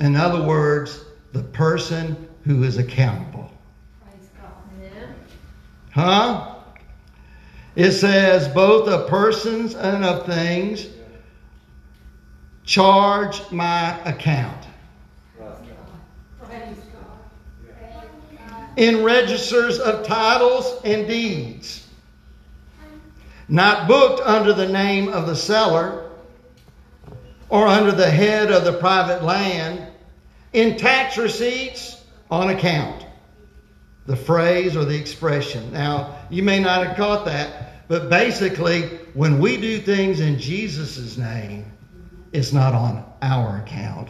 In 0.00 0.16
other 0.16 0.42
words, 0.42 1.04
the 1.32 1.42
person 1.42 2.28
who 2.44 2.62
is 2.62 2.78
accountable. 2.78 3.50
Huh? 5.92 6.54
It 7.76 7.92
says 7.92 8.48
both 8.48 8.88
of 8.88 9.08
persons 9.08 9.74
and 9.74 10.04
of 10.04 10.26
things 10.26 10.88
charge 12.64 13.50
my 13.50 14.00
account. 14.04 14.66
In 18.76 19.04
registers 19.04 19.78
of 19.78 20.04
titles 20.04 20.80
and 20.84 21.06
deeds 21.06 21.86
not 23.48 23.86
booked 23.86 24.20
under 24.26 24.52
the 24.52 24.66
name 24.66 25.08
of 25.08 25.26
the 25.26 25.36
seller 25.36 26.03
or 27.48 27.66
under 27.66 27.92
the 27.92 28.10
head 28.10 28.50
of 28.50 28.64
the 28.64 28.72
private 28.72 29.22
land, 29.22 29.86
in 30.52 30.76
tax 30.76 31.18
receipts 31.18 32.02
on 32.30 32.50
account. 32.50 33.04
The 34.06 34.16
phrase 34.16 34.76
or 34.76 34.84
the 34.84 34.96
expression. 34.96 35.72
Now, 35.72 36.16
you 36.30 36.42
may 36.42 36.60
not 36.60 36.86
have 36.86 36.96
caught 36.96 37.24
that, 37.26 37.88
but 37.88 38.10
basically, 38.10 38.88
when 39.14 39.38
we 39.38 39.56
do 39.56 39.78
things 39.78 40.20
in 40.20 40.38
Jesus' 40.38 41.16
name, 41.16 41.70
it's 42.32 42.52
not 42.52 42.74
on 42.74 43.04
our 43.22 43.58
account, 43.58 44.08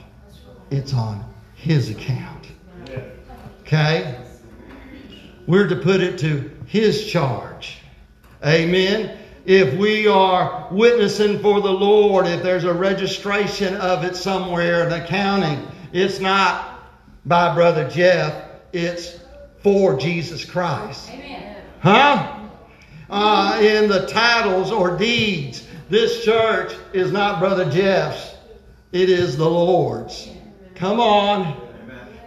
it's 0.70 0.94
on 0.94 1.24
His 1.54 1.90
account. 1.90 2.46
Okay? 3.60 4.18
We're 5.46 5.68
to 5.68 5.76
put 5.76 6.00
it 6.00 6.18
to 6.20 6.50
His 6.66 7.06
charge. 7.06 7.78
Amen 8.44 9.18
if 9.44 9.78
we 9.78 10.06
are 10.06 10.68
witnessing 10.70 11.38
for 11.40 11.60
the 11.60 11.70
Lord, 11.70 12.26
if 12.26 12.42
there's 12.42 12.64
a 12.64 12.72
registration 12.72 13.74
of 13.76 14.04
it 14.04 14.16
somewhere, 14.16 14.86
an 14.86 14.92
accounting, 15.02 15.66
it's 15.92 16.18
not 16.18 16.80
by 17.26 17.54
Brother 17.54 17.88
Jeff, 17.88 18.44
it's 18.72 19.20
for 19.62 19.98
Jesus 19.98 20.44
Christ. 20.44 21.10
Amen. 21.10 21.56
Huh? 21.80 22.40
Uh, 23.10 23.58
in 23.60 23.88
the 23.88 24.06
titles 24.06 24.70
or 24.70 24.96
deeds, 24.96 25.66
this 25.90 26.24
church 26.24 26.74
is 26.92 27.12
not 27.12 27.38
Brother 27.38 27.70
Jeff's, 27.70 28.34
it 28.92 29.10
is 29.10 29.36
the 29.36 29.48
Lord's. 29.48 30.28
Come 30.74 31.00
on. 31.00 31.60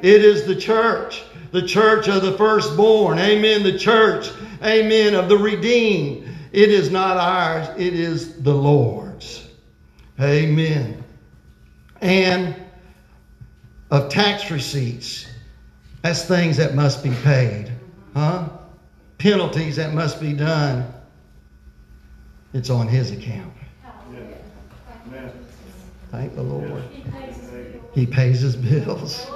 It 0.02 0.24
is 0.24 0.46
the 0.46 0.56
church, 0.56 1.24
the 1.52 1.66
church 1.66 2.08
of 2.08 2.22
the 2.22 2.38
firstborn. 2.38 3.18
Amen. 3.18 3.64
The 3.64 3.78
church, 3.78 4.30
amen, 4.62 5.16
of 5.16 5.28
the 5.28 5.38
redeemed. 5.38 6.37
It 6.58 6.72
is 6.72 6.90
not 6.90 7.18
ours, 7.18 7.68
it 7.78 7.94
is 7.94 8.42
the 8.42 8.52
Lord's. 8.52 9.48
Amen. 10.20 11.04
And 12.02 12.56
of 13.92 14.10
tax 14.10 14.50
receipts. 14.50 15.28
That's 16.02 16.26
things 16.26 16.58
that 16.58 16.74
must 16.74 17.04
be 17.04 17.14
paid. 17.24 17.72
Huh? 18.16 18.50
Penalties 19.20 19.76
that 19.76 19.94
must 19.94 20.20
be 20.20 20.34
done. 20.34 20.92
It's 22.54 22.72
on 22.72 22.88
his 22.88 23.12
account. 23.12 23.54
Thank 26.10 26.34
the 26.34 26.42
Lord. 26.42 26.84
He 27.94 28.08
pays 28.08 28.40
his 28.40 28.56
bills. 28.56 29.28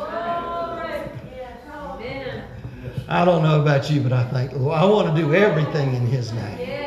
I 3.08 3.26
don't 3.26 3.44
know 3.44 3.62
about 3.62 3.92
you, 3.92 4.02
but 4.02 4.12
I 4.12 4.24
thank 4.24 4.54
the 4.54 4.58
Lord. 4.58 4.76
I 4.76 4.86
want 4.86 5.16
to 5.16 5.22
do 5.22 5.36
everything 5.36 5.94
in 5.94 6.08
his 6.08 6.34
name. 6.34 6.81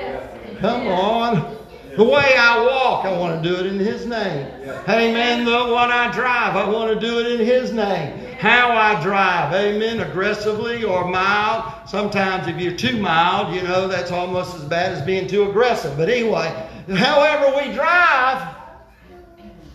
Come 0.64 0.86
on. 0.88 1.58
The 1.94 2.04
way 2.04 2.34
I 2.38 2.64
walk, 2.64 3.04
I 3.04 3.14
want 3.18 3.42
to 3.42 3.46
do 3.46 3.60
it 3.60 3.66
in 3.66 3.78
His 3.78 4.06
name. 4.06 4.48
Amen. 4.88 5.44
The 5.44 5.52
what 5.52 5.90
I 5.90 6.10
drive, 6.10 6.56
I 6.56 6.66
want 6.66 6.98
to 6.98 6.98
do 6.98 7.20
it 7.20 7.38
in 7.38 7.46
His 7.46 7.70
name. 7.70 8.18
How 8.38 8.70
I 8.74 8.98
drive, 9.02 9.52
amen. 9.52 10.00
Aggressively 10.00 10.82
or 10.82 11.06
mild. 11.06 11.86
Sometimes 11.86 12.48
if 12.48 12.58
you're 12.58 12.78
too 12.78 12.96
mild, 12.98 13.54
you 13.54 13.60
know, 13.60 13.88
that's 13.88 14.10
almost 14.10 14.56
as 14.56 14.64
bad 14.64 14.92
as 14.92 15.02
being 15.02 15.26
too 15.26 15.50
aggressive. 15.50 15.98
But 15.98 16.08
anyway, 16.08 16.48
however 16.96 17.54
we 17.58 17.70
drive, 17.74 18.56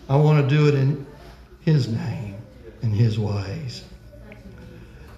I 0.08 0.16
want 0.16 0.42
to 0.42 0.56
do 0.56 0.66
it 0.66 0.74
in 0.74 1.06
His 1.60 1.86
name, 1.86 2.36
in 2.82 2.90
His 2.90 3.16
ways. 3.16 3.84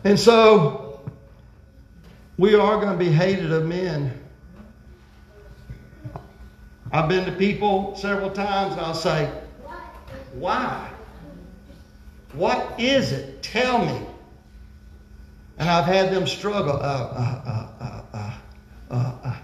And 0.04 0.20
so, 0.20 1.00
we 2.36 2.54
are 2.56 2.78
going 2.78 2.92
to 2.92 3.02
be 3.02 3.10
hated 3.10 3.50
of 3.52 3.64
men. 3.64 4.21
I've 6.92 7.08
been 7.08 7.24
to 7.24 7.32
people 7.32 7.96
several 7.96 8.30
times 8.30 8.72
and 8.72 8.82
I'll 8.82 8.94
say, 8.94 9.30
Why? 10.34 10.90
What 12.34 12.78
is 12.78 13.12
it? 13.12 13.42
Tell 13.42 13.84
me. 13.84 14.06
And 15.58 15.68
I've 15.68 15.86
had 15.86 16.12
them 16.12 16.26
struggle. 16.26 16.76
Uh, 16.76 16.76
uh, 16.80 17.52
uh, 18.90 19.36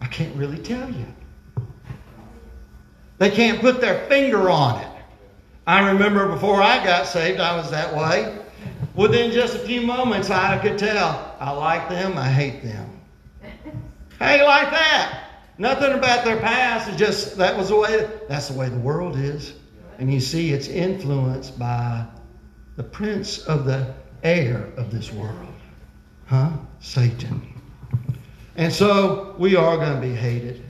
I 0.00 0.06
can't 0.06 0.34
really 0.36 0.58
tell 0.58 0.90
you. 0.90 1.06
They 3.18 3.30
can't 3.30 3.60
put 3.60 3.80
their 3.80 4.06
finger 4.06 4.50
on 4.50 4.80
it. 4.80 4.88
I 5.66 5.90
remember 5.90 6.28
before 6.28 6.60
I 6.60 6.84
got 6.84 7.06
saved, 7.06 7.40
I 7.40 7.56
was 7.56 7.70
that 7.70 7.94
way. 7.94 8.38
Within 8.94 9.30
just 9.32 9.56
a 9.56 9.58
few 9.58 9.80
moments, 9.80 10.30
I 10.30 10.58
could 10.58 10.78
tell 10.78 11.36
I 11.40 11.50
like 11.50 11.88
them, 11.88 12.18
I 12.18 12.28
hate 12.28 12.62
them. 12.62 13.00
Hey, 14.18 14.44
like 14.44 14.70
that. 14.70 15.23
Nothing 15.58 15.92
about 15.92 16.24
their 16.24 16.38
past. 16.38 16.88
It's 16.88 16.98
just 16.98 17.36
that 17.36 17.56
was 17.56 17.68
the 17.68 17.76
way. 17.76 18.10
That's 18.28 18.48
the 18.48 18.58
way 18.58 18.68
the 18.68 18.78
world 18.78 19.16
is, 19.16 19.54
and 19.98 20.12
you 20.12 20.20
see, 20.20 20.52
it's 20.52 20.68
influenced 20.68 21.58
by 21.58 22.04
the 22.76 22.82
prince 22.82 23.38
of 23.46 23.64
the 23.64 23.94
air 24.24 24.68
of 24.76 24.90
this 24.90 25.12
world, 25.12 25.54
huh? 26.26 26.50
Satan. 26.80 27.40
And 28.56 28.72
so 28.72 29.34
we 29.38 29.56
are 29.56 29.76
going 29.76 29.94
to 29.94 30.00
be 30.00 30.14
hated. 30.14 30.64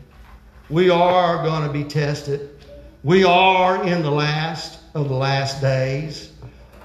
We 0.68 0.91
are 0.91 1.43
going 1.43 1.66
to 1.66 1.72
be 1.72 1.85
tested. 1.85 2.51
We 3.03 3.24
are 3.24 3.85
in 3.87 4.03
the 4.03 4.11
last 4.11 4.80
of 4.95 5.09
the 5.09 5.14
last 5.14 5.61
days. 5.61 6.32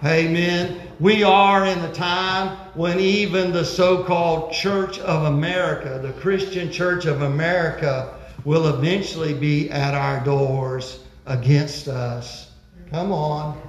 Amen. 0.04 0.89
We 1.00 1.24
are 1.24 1.66
in 1.66 1.82
the 1.82 1.94
time 1.94 2.58
when 2.74 3.00
even 3.00 3.54
the 3.54 3.64
so 3.64 4.04
called 4.04 4.52
Church 4.52 5.00
of 5.00 5.32
America, 5.32 5.98
the 6.02 6.12
Christian 6.20 6.70
Church 6.70 7.06
of 7.06 7.22
America, 7.22 8.16
will 8.44 8.68
eventually 8.68 9.34
be 9.34 9.70
at 9.70 9.94
our 9.94 10.22
doors 10.26 11.00
against 11.26 11.88
us. 11.88 12.52
Come 12.90 13.14
on. 13.14 13.62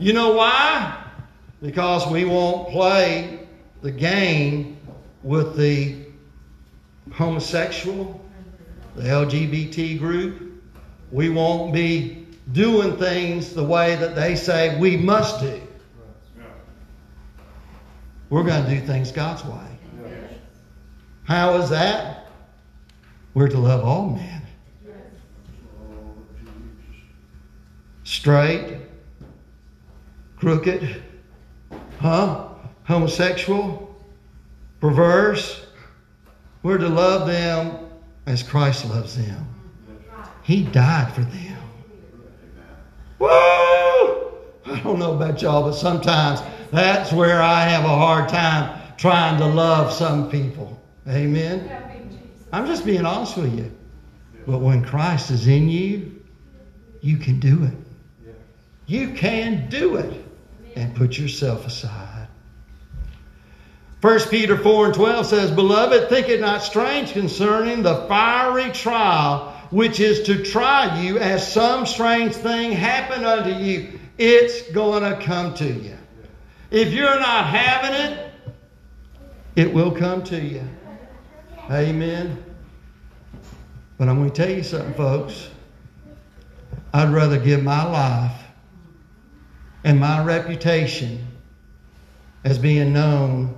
You 0.00 0.14
know 0.14 0.32
why? 0.32 1.00
Because 1.62 2.10
we 2.10 2.24
won't 2.24 2.70
play 2.70 3.46
the 3.82 3.92
game 3.92 4.76
with 5.22 5.56
the 5.56 5.94
homosexual, 7.12 8.20
the 8.96 9.04
LGBT 9.04 10.00
group. 10.00 10.60
We 11.12 11.28
won't 11.28 11.72
be 11.72 12.26
doing 12.50 12.96
things 12.96 13.52
the 13.54 13.62
way 13.62 13.94
that 13.94 14.16
they 14.16 14.34
say 14.34 14.76
we 14.80 14.96
must 14.96 15.38
do. 15.38 15.60
We're 18.34 18.42
going 18.42 18.64
to 18.64 18.68
do 18.68 18.84
things 18.84 19.12
God's 19.12 19.44
way. 19.44 19.78
How 21.22 21.54
is 21.58 21.70
that? 21.70 22.26
We're 23.32 23.46
to 23.46 23.58
love 23.58 23.84
all 23.84 24.10
men. 24.10 24.42
Straight, 28.02 28.78
crooked, 30.36 31.00
huh? 32.00 32.48
Homosexual, 32.82 33.96
perverse. 34.80 35.66
We're 36.64 36.78
to 36.78 36.88
love 36.88 37.28
them 37.28 37.88
as 38.26 38.42
Christ 38.42 38.84
loves 38.86 39.16
them. 39.16 39.46
He 40.42 40.64
died 40.64 41.14
for 41.14 41.20
them. 41.20 41.62
Whoa! 43.18 44.38
I 44.66 44.80
don't 44.80 44.98
know 44.98 45.14
about 45.14 45.40
y'all, 45.40 45.62
but 45.62 45.76
sometimes 45.76 46.40
that's 46.76 47.12
where 47.12 47.42
I 47.42 47.62
have 47.62 47.84
a 47.84 47.88
hard 47.88 48.28
time 48.28 48.80
trying 48.96 49.38
to 49.38 49.46
love 49.46 49.92
some 49.92 50.30
people. 50.30 50.80
Amen. 51.08 51.70
I'm 52.52 52.66
just 52.66 52.84
being 52.84 53.04
honest 53.04 53.36
with 53.36 53.56
you. 53.56 53.70
But 54.46 54.58
when 54.58 54.84
Christ 54.84 55.30
is 55.30 55.46
in 55.46 55.68
you, 55.68 56.22
you 57.00 57.16
can 57.16 57.40
do 57.40 57.64
it. 57.64 58.34
You 58.86 59.14
can 59.14 59.68
do 59.68 59.96
it 59.96 60.24
and 60.76 60.94
put 60.94 61.18
yourself 61.18 61.66
aside. 61.66 62.28
1 64.00 64.20
Peter 64.28 64.58
4 64.58 64.86
and 64.86 64.94
12 64.94 65.26
says, 65.26 65.50
Beloved, 65.50 66.10
think 66.10 66.28
it 66.28 66.40
not 66.40 66.62
strange 66.62 67.12
concerning 67.12 67.82
the 67.82 68.06
fiery 68.06 68.70
trial 68.72 69.54
which 69.70 69.98
is 69.98 70.22
to 70.22 70.42
try 70.44 71.00
you 71.00 71.18
as 71.18 71.52
some 71.52 71.84
strange 71.84 72.32
thing 72.32 72.70
happened 72.70 73.24
unto 73.24 73.50
you. 73.50 73.98
It's 74.18 74.70
going 74.70 75.02
to 75.02 75.20
come 75.24 75.54
to 75.54 75.66
you. 75.66 75.96
If 76.74 76.92
you're 76.92 77.20
not 77.20 77.46
having 77.46 77.92
it, 77.92 78.32
it 79.54 79.72
will 79.72 79.92
come 79.92 80.24
to 80.24 80.40
you. 80.40 80.68
Amen. 81.70 82.44
But 83.96 84.08
I'm 84.08 84.16
going 84.16 84.30
to 84.30 84.34
tell 84.34 84.50
you 84.50 84.64
something, 84.64 84.92
folks. 84.94 85.50
I'd 86.92 87.12
rather 87.12 87.38
give 87.38 87.62
my 87.62 87.84
life 87.84 88.42
and 89.84 90.00
my 90.00 90.24
reputation 90.24 91.24
as 92.42 92.58
being 92.58 92.92
known 92.92 93.56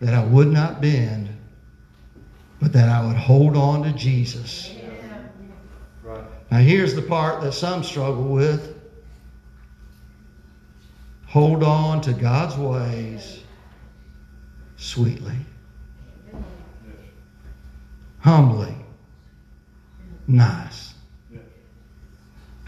that 0.00 0.14
I 0.14 0.24
would 0.24 0.48
not 0.48 0.80
bend, 0.80 1.28
but 2.62 2.72
that 2.72 2.88
I 2.88 3.06
would 3.06 3.16
hold 3.16 3.58
on 3.58 3.82
to 3.82 3.92
Jesus. 3.92 4.74
Now, 6.50 6.60
here's 6.60 6.94
the 6.94 7.02
part 7.02 7.42
that 7.42 7.52
some 7.52 7.84
struggle 7.84 8.24
with 8.24 8.73
hold 11.34 11.64
on 11.64 12.00
to 12.00 12.12
God's 12.12 12.56
ways 12.56 13.40
sweetly, 14.76 15.34
humbly, 18.20 18.72
nice. 20.28 20.94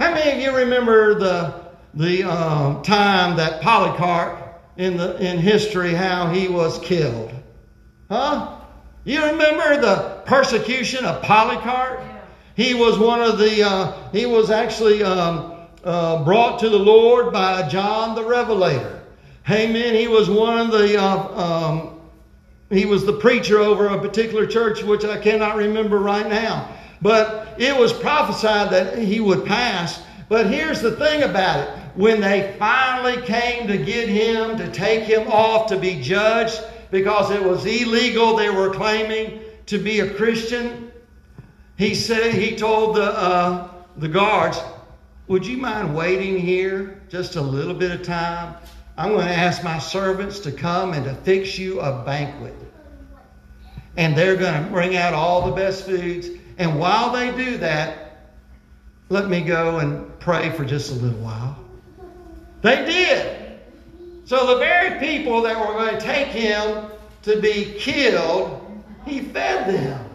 How 0.00 0.12
many 0.12 0.32
of 0.32 0.40
you 0.40 0.58
remember 0.64 1.14
the 1.14 1.54
the 1.94 2.28
uh, 2.28 2.82
time 2.82 3.36
that 3.36 3.62
Polycarp 3.62 4.60
in 4.76 4.96
the 4.96 5.16
in 5.24 5.38
history 5.38 5.94
how 5.94 6.28
he 6.30 6.48
was 6.48 6.80
killed? 6.80 7.32
Huh? 8.10 8.58
You 9.04 9.26
remember 9.26 9.80
the 9.80 10.22
persecution 10.26 11.04
of 11.04 11.22
Polycarp? 11.22 12.02
He 12.56 12.74
was 12.74 12.98
one 12.98 13.20
of 13.20 13.38
the. 13.38 13.62
Uh, 13.62 14.10
he 14.10 14.26
was 14.26 14.50
actually. 14.50 15.04
Um, 15.04 15.55
uh, 15.86 16.24
brought 16.24 16.58
to 16.58 16.68
the 16.68 16.78
Lord 16.78 17.32
by 17.32 17.66
John 17.68 18.16
the 18.16 18.24
Revelator. 18.24 19.02
Amen. 19.48 19.94
He 19.94 20.08
was 20.08 20.28
one 20.28 20.58
of 20.58 20.72
the, 20.72 21.00
uh, 21.00 21.40
um, 21.40 22.00
he 22.70 22.84
was 22.84 23.06
the 23.06 23.12
preacher 23.12 23.58
over 23.58 23.86
a 23.86 24.00
particular 24.00 24.46
church, 24.46 24.82
which 24.82 25.04
I 25.04 25.16
cannot 25.16 25.54
remember 25.54 26.00
right 26.00 26.28
now. 26.28 26.76
But 27.00 27.54
it 27.56 27.78
was 27.78 27.92
prophesied 27.92 28.70
that 28.70 28.98
he 28.98 29.20
would 29.20 29.46
pass. 29.46 30.02
But 30.28 30.48
here's 30.48 30.80
the 30.80 30.96
thing 30.96 31.22
about 31.22 31.60
it 31.60 31.68
when 31.94 32.20
they 32.20 32.56
finally 32.58 33.22
came 33.22 33.68
to 33.68 33.78
get 33.78 34.08
him, 34.08 34.58
to 34.58 34.70
take 34.72 35.04
him 35.04 35.28
off 35.28 35.68
to 35.68 35.78
be 35.78 36.02
judged, 36.02 36.60
because 36.90 37.30
it 37.30 37.42
was 37.42 37.64
illegal, 37.64 38.36
they 38.36 38.50
were 38.50 38.70
claiming 38.70 39.40
to 39.66 39.78
be 39.78 40.00
a 40.00 40.14
Christian. 40.14 40.90
He 41.76 41.94
said, 41.94 42.34
he 42.34 42.56
told 42.56 42.96
the, 42.96 43.04
uh, 43.04 43.68
the 43.96 44.08
guards, 44.08 44.58
would 45.28 45.44
you 45.44 45.56
mind 45.56 45.94
waiting 45.94 46.38
here 46.38 47.00
just 47.08 47.36
a 47.36 47.40
little 47.40 47.74
bit 47.74 47.90
of 47.90 48.02
time? 48.02 48.56
I'm 48.96 49.12
going 49.12 49.26
to 49.26 49.34
ask 49.34 49.62
my 49.62 49.78
servants 49.78 50.38
to 50.40 50.52
come 50.52 50.92
and 50.92 51.04
to 51.04 51.14
fix 51.14 51.58
you 51.58 51.80
a 51.80 52.02
banquet. 52.04 52.54
And 53.96 54.16
they're 54.16 54.36
going 54.36 54.64
to 54.64 54.70
bring 54.70 54.96
out 54.96 55.14
all 55.14 55.46
the 55.46 55.52
best 55.52 55.84
foods. 55.84 56.28
And 56.58 56.78
while 56.78 57.12
they 57.12 57.34
do 57.36 57.58
that, 57.58 58.28
let 59.08 59.28
me 59.28 59.42
go 59.42 59.78
and 59.78 60.18
pray 60.20 60.50
for 60.50 60.64
just 60.64 60.90
a 60.90 60.94
little 60.94 61.18
while. 61.20 61.58
They 62.62 62.84
did. 62.84 63.58
So 64.24 64.46
the 64.46 64.58
very 64.58 64.98
people 64.98 65.42
that 65.42 65.58
were 65.58 65.74
going 65.74 65.94
to 65.94 66.00
take 66.00 66.28
him 66.28 66.86
to 67.22 67.40
be 67.40 67.74
killed, 67.78 68.60
he 69.04 69.20
fed 69.20 69.74
them. 69.74 70.08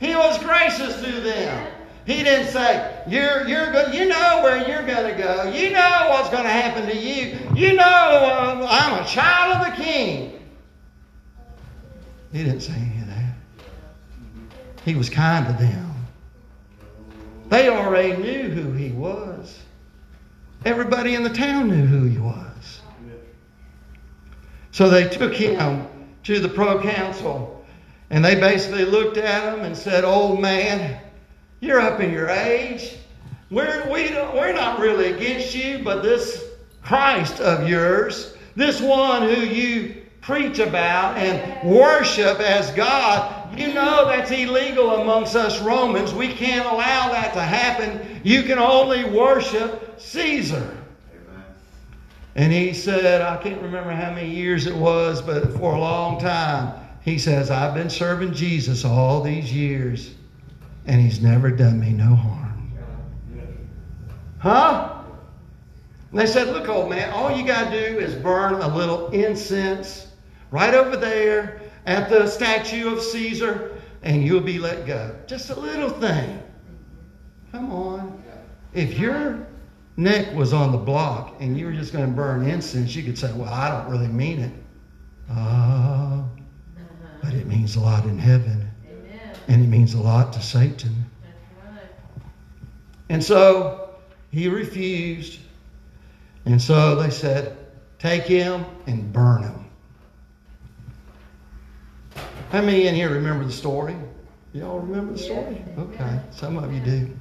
He 0.00 0.14
was 0.14 0.42
gracious 0.42 1.00
to 1.02 1.20
them. 1.20 1.72
He 2.06 2.22
didn't 2.22 2.52
say, 2.52 3.02
"You're 3.08 3.46
you're 3.48 3.72
good. 3.72 3.92
You 3.92 4.06
know 4.06 4.40
where 4.42 4.66
you're 4.68 4.86
going 4.86 5.12
to 5.12 5.20
go. 5.20 5.52
You 5.52 5.70
know 5.70 6.06
what's 6.10 6.30
going 6.30 6.44
to 6.44 6.50
happen 6.50 6.86
to 6.86 6.96
you. 6.96 7.38
You 7.54 7.74
know 7.74 7.84
uh, 7.84 8.66
I'm 8.70 9.02
a 9.02 9.06
child 9.06 9.56
of 9.56 9.76
the 9.76 9.82
King." 9.82 10.32
He 12.32 12.44
didn't 12.44 12.60
say 12.60 12.74
any 12.74 13.00
of 13.00 13.08
that. 13.08 13.34
He 14.84 14.94
was 14.94 15.10
kind 15.10 15.46
to 15.46 15.52
them. 15.52 15.94
They 17.48 17.68
already 17.68 18.16
knew 18.16 18.50
who 18.50 18.72
he 18.72 18.92
was. 18.92 19.58
Everybody 20.64 21.14
in 21.14 21.22
the 21.22 21.30
town 21.30 21.68
knew 21.68 21.86
who 21.86 22.04
he 22.04 22.18
was. 22.18 22.80
So 24.70 24.90
they 24.90 25.08
took 25.08 25.34
him 25.34 25.86
to 26.24 26.38
the 26.38 26.48
proconsul 26.48 27.64
and 28.10 28.24
they 28.24 28.34
basically 28.34 28.84
looked 28.84 29.16
at 29.16 29.54
him 29.54 29.64
and 29.64 29.76
said, 29.76 30.04
Old 30.04 30.40
man, 30.40 31.00
you're 31.60 31.80
up 31.80 32.00
in 32.00 32.12
your 32.12 32.28
age. 32.28 32.96
We're, 33.50 33.88
we 33.90 34.08
don't, 34.08 34.34
we're 34.34 34.52
not 34.52 34.80
really 34.80 35.12
against 35.12 35.54
you, 35.54 35.80
but 35.84 36.02
this 36.02 36.44
Christ 36.82 37.40
of 37.40 37.68
yours, 37.68 38.36
this 38.56 38.80
one 38.80 39.22
who 39.22 39.40
you 39.42 40.02
preach 40.20 40.58
about 40.58 41.16
and 41.16 41.70
worship 41.70 42.40
as 42.40 42.70
God, 42.72 43.58
you 43.58 43.72
know 43.72 44.06
that's 44.06 44.30
illegal 44.30 44.96
amongst 44.96 45.36
us 45.36 45.60
Romans. 45.60 46.12
We 46.12 46.32
can't 46.32 46.66
allow 46.66 47.10
that 47.10 47.32
to 47.34 47.40
happen. 47.40 48.20
You 48.24 48.42
can 48.42 48.58
only 48.58 49.04
worship 49.04 50.00
Caesar. 50.00 50.76
And 52.34 52.52
he 52.52 52.74
said, 52.74 53.22
I 53.22 53.36
can't 53.42 53.62
remember 53.62 53.92
how 53.92 54.12
many 54.12 54.28
years 54.28 54.66
it 54.66 54.76
was, 54.76 55.22
but 55.22 55.52
for 55.54 55.74
a 55.74 55.80
long 55.80 56.20
time, 56.20 56.74
he 57.00 57.18
says, 57.18 57.50
I've 57.50 57.72
been 57.72 57.88
serving 57.88 58.34
Jesus 58.34 58.84
all 58.84 59.22
these 59.22 59.50
years, 59.50 60.10
and 60.86 61.00
he's 61.00 61.20
never 61.20 61.50
done 61.50 61.80
me 61.80 61.90
no 61.90 62.14
harm. 62.14 62.72
Huh? 64.38 65.02
And 66.10 66.20
they 66.20 66.26
said, 66.26 66.48
Look, 66.48 66.68
old 66.68 66.88
man, 66.88 67.12
all 67.12 67.36
you 67.36 67.46
got 67.46 67.70
to 67.70 67.90
do 67.90 67.98
is 67.98 68.14
burn 68.14 68.54
a 68.54 68.74
little 68.74 69.08
incense 69.10 70.08
right 70.50 70.74
over 70.74 70.96
there 70.96 71.60
at 71.86 72.08
the 72.08 72.26
statue 72.26 72.92
of 72.92 73.02
Caesar, 73.02 73.76
and 74.02 74.24
you'll 74.24 74.40
be 74.40 74.58
let 74.58 74.86
go. 74.86 75.14
Just 75.26 75.50
a 75.50 75.58
little 75.58 75.90
thing. 75.90 76.42
Come 77.52 77.72
on. 77.72 78.22
If 78.72 78.98
your 78.98 79.46
neck 79.96 80.34
was 80.34 80.52
on 80.52 80.72
the 80.72 80.78
block 80.78 81.36
and 81.40 81.58
you 81.58 81.66
were 81.66 81.72
just 81.72 81.92
going 81.92 82.06
to 82.06 82.12
burn 82.12 82.46
incense, 82.46 82.94
you 82.94 83.02
could 83.02 83.18
say, 83.18 83.32
Well, 83.32 83.52
I 83.52 83.70
don't 83.70 83.90
really 83.90 84.08
mean 84.08 84.40
it. 84.40 84.52
Oh, 85.30 86.28
but 87.22 87.34
it 87.34 87.46
means 87.46 87.74
a 87.76 87.80
lot 87.80 88.04
in 88.04 88.18
heaven. 88.18 88.65
And 89.48 89.62
it 89.62 89.68
means 89.68 89.94
a 89.94 90.00
lot 90.00 90.32
to 90.34 90.42
Satan. 90.42 91.04
And 93.08 93.22
so 93.22 93.90
he 94.30 94.48
refused. 94.48 95.38
And 96.44 96.60
so 96.60 96.96
they 96.96 97.10
said, 97.10 97.56
Take 97.98 98.24
him 98.24 98.64
and 98.86 99.12
burn 99.12 99.42
him. 99.42 99.66
How 102.50 102.62
many 102.62 102.86
in 102.86 102.94
here 102.94 103.10
remember 103.10 103.44
the 103.44 103.52
story? 103.52 103.96
Y'all 104.52 104.78
remember 104.78 105.12
the 105.12 105.18
story? 105.18 105.62
Okay, 105.78 106.20
some 106.30 106.56
of 106.58 106.72
you 106.72 106.80
do. 106.80 107.16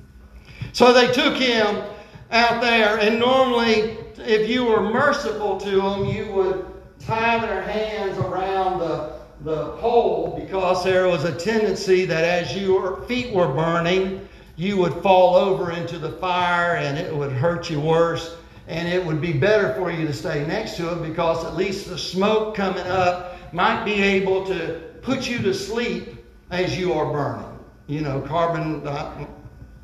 So 0.73 0.93
they 0.93 1.11
took 1.11 1.35
him 1.35 1.83
out 2.31 2.61
there, 2.61 2.99
and 2.99 3.19
normally, 3.19 3.97
if 4.17 4.49
you 4.49 4.65
were 4.65 4.81
merciful 4.81 5.59
to 5.59 5.81
them, 5.81 6.05
you 6.05 6.31
would 6.33 6.65
tie 6.99 7.39
their 7.39 7.61
hands 7.61 8.17
around 8.17 8.79
the 8.79 9.14
the 9.41 9.71
pole 9.77 10.37
because 10.39 10.83
there 10.83 11.07
was 11.07 11.23
a 11.23 11.35
tendency 11.35 12.05
that 12.05 12.23
as 12.23 12.55
your 12.55 13.01
feet 13.03 13.33
were 13.33 13.47
burning, 13.47 14.27
you 14.55 14.77
would 14.77 14.93
fall 15.03 15.35
over 15.35 15.71
into 15.71 15.99
the 15.99 16.11
fire 16.13 16.77
and 16.77 16.97
it 16.97 17.13
would 17.13 17.31
hurt 17.31 17.69
you 17.69 17.79
worse. 17.79 18.37
And 18.67 18.87
it 18.87 19.05
would 19.05 19.21
be 19.21 19.33
better 19.33 19.73
for 19.75 19.91
you 19.91 20.07
to 20.07 20.13
stay 20.13 20.45
next 20.47 20.77
to 20.77 20.91
it 20.93 21.07
because 21.07 21.45
at 21.45 21.55
least 21.55 21.87
the 21.87 21.97
smoke 21.97 22.55
coming 22.55 22.85
up 22.87 23.53
might 23.53 23.85
be 23.85 23.93
able 23.93 24.45
to 24.47 24.81
put 25.01 25.29
you 25.29 25.37
to 25.39 25.53
sleep 25.53 26.25
as 26.49 26.77
you 26.77 26.93
are 26.93 27.11
burning. 27.11 27.59
You 27.87 28.01
know, 28.01 28.21
carbon 28.21 28.81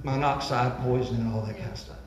monoxide 0.03 0.79
poison 0.79 1.17
and 1.17 1.33
all 1.33 1.41
that 1.43 1.57
kind 1.57 1.71
of 1.71 1.77
stuff. 1.77 1.97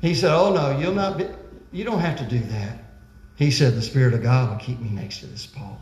He 0.00 0.14
said, 0.14 0.32
Oh 0.32 0.52
no, 0.52 0.76
you'll 0.78 0.94
not 0.94 1.18
be, 1.18 1.26
you 1.72 1.84
don't 1.84 2.00
have 2.00 2.18
to 2.18 2.24
do 2.24 2.38
that. 2.40 2.78
He 3.38 3.52
said, 3.52 3.76
The 3.76 3.82
Spirit 3.82 4.14
of 4.14 4.22
God 4.22 4.50
will 4.50 4.58
keep 4.58 4.80
me 4.80 4.90
next 4.90 5.20
to 5.20 5.26
this 5.26 5.46
pole. 5.46 5.78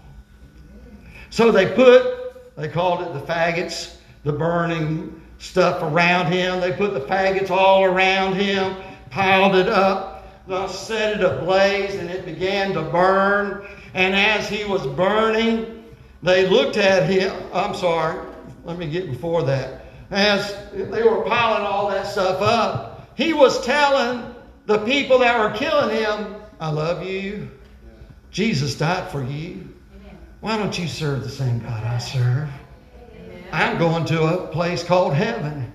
So 1.31 1.51
they 1.51 1.67
put, 1.75 2.55
they 2.57 2.69
called 2.69 3.01
it 3.01 3.15
the 3.15 3.33
faggots, 3.33 3.97
the 4.25 4.33
burning 4.33 5.23
stuff 5.39 5.83
around 5.83 6.31
him. 6.31 6.61
They 6.61 6.73
put 6.73 6.93
the 6.93 7.01
faggots 7.01 7.51
all 7.51 7.85
around 7.85 8.35
him, 8.35 8.77
piled 9.11 9.57
it 9.57 9.69
up, 9.69 10.29
set 10.69 11.19
it 11.19 11.25
ablaze, 11.25 11.95
and 11.95 12.11
it 12.11 12.27
began 12.27 12.75
to 12.75 12.83
burn. 12.83 13.67
And 13.95 14.15
as 14.15 14.49
he 14.49 14.65
was 14.65 14.87
burning, 14.87 15.85
they 16.23 16.47
looked 16.49 16.77
at 16.77 17.09
him. 17.09 17.35
I'm 17.55 17.75
sorry, 17.75 18.21
let 18.65 18.79
me 18.79 18.89
get 18.89 19.11
before 19.11 19.43
that. 19.45 19.87
As 20.11 20.55
they 20.73 21.03
were 21.03 21.23
piling 21.23 21.67
all 21.67 21.89
that 21.89 22.07
stuff 22.07 22.43
up, 22.43 23.11
he 23.17 23.33
was 23.33 23.65
telling 23.65 24.35
the 24.67 24.79
people 24.81 25.19
that 25.21 25.39
were 25.39 25.57
killing 25.57 25.97
him, 25.97 26.36
I 26.59 26.71
love 26.71 27.03
you. 27.03 27.51
Jesus 28.31 28.75
died 28.77 29.11
for 29.11 29.23
you. 29.23 29.69
Why 30.41 30.57
don't 30.57 30.79
you 30.79 30.89
serve 30.89 31.23
the 31.23 31.29
same 31.29 31.59
God 31.59 31.85
I 31.85 31.99
serve? 31.99 32.49
I'm 33.53 33.79
going 33.79 34.05
to 34.07 34.23
a 34.25 34.47
place 34.49 34.83
called 34.83 35.15
heaven. 35.15 35.73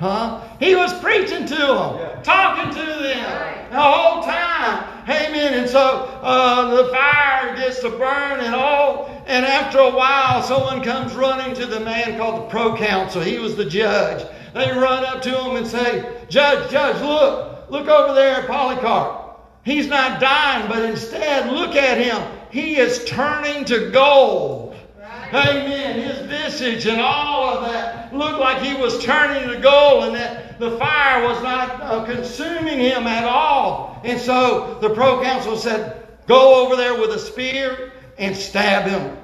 Huh? 0.00 0.40
He 0.58 0.74
was 0.74 0.92
preaching 1.00 1.46
to 1.46 1.54
them, 1.54 2.22
talking 2.22 2.72
to 2.72 2.84
them 2.84 3.70
the 3.70 3.80
whole 3.80 4.22
time. 4.22 5.08
Amen. 5.08 5.54
And 5.54 5.70
so 5.70 6.08
uh, 6.22 6.82
the 6.82 6.90
fire 6.90 7.56
gets 7.56 7.80
to 7.80 7.90
burn 7.90 8.40
and 8.40 8.54
all. 8.54 9.24
And 9.26 9.44
after 9.44 9.78
a 9.78 9.90
while, 9.90 10.42
someone 10.42 10.82
comes 10.82 11.14
running 11.14 11.54
to 11.54 11.66
the 11.66 11.80
man 11.80 12.18
called 12.18 12.42
the 12.42 12.48
proconsul. 12.50 13.22
He 13.22 13.38
was 13.38 13.56
the 13.56 13.64
judge. 13.64 14.26
They 14.52 14.70
run 14.72 15.04
up 15.04 15.22
to 15.22 15.30
him 15.30 15.56
and 15.56 15.66
say, 15.66 16.24
Judge, 16.28 16.70
Judge, 16.70 17.00
look, 17.00 17.70
look 17.70 17.88
over 17.88 18.14
there 18.14 18.36
at 18.36 18.46
Polycarp. 18.46 19.23
He's 19.64 19.86
not 19.86 20.20
dying, 20.20 20.68
but 20.68 20.82
instead, 20.82 21.50
look 21.50 21.74
at 21.74 21.98
him. 21.98 22.22
He 22.50 22.76
is 22.76 23.04
turning 23.06 23.64
to 23.64 23.90
gold. 23.90 24.76
Right. 25.00 25.32
Amen. 25.32 26.00
His 26.00 26.18
visage 26.26 26.86
and 26.86 27.00
all 27.00 27.56
of 27.56 27.72
that 27.72 28.14
looked 28.14 28.38
like 28.38 28.62
he 28.62 28.74
was 28.74 29.02
turning 29.02 29.48
to 29.48 29.60
gold 29.60 30.04
and 30.04 30.14
that 30.16 30.58
the 30.60 30.78
fire 30.78 31.26
was 31.26 31.42
not 31.42 31.80
uh, 31.80 32.04
consuming 32.04 32.78
him 32.78 33.06
at 33.06 33.24
all. 33.24 34.00
And 34.04 34.20
so 34.20 34.78
the 34.80 34.90
proconsul 34.90 35.56
said, 35.56 36.06
Go 36.26 36.64
over 36.64 36.76
there 36.76 37.00
with 37.00 37.10
a 37.10 37.18
spear 37.18 37.92
and 38.18 38.36
stab 38.36 38.86
him. 38.86 39.16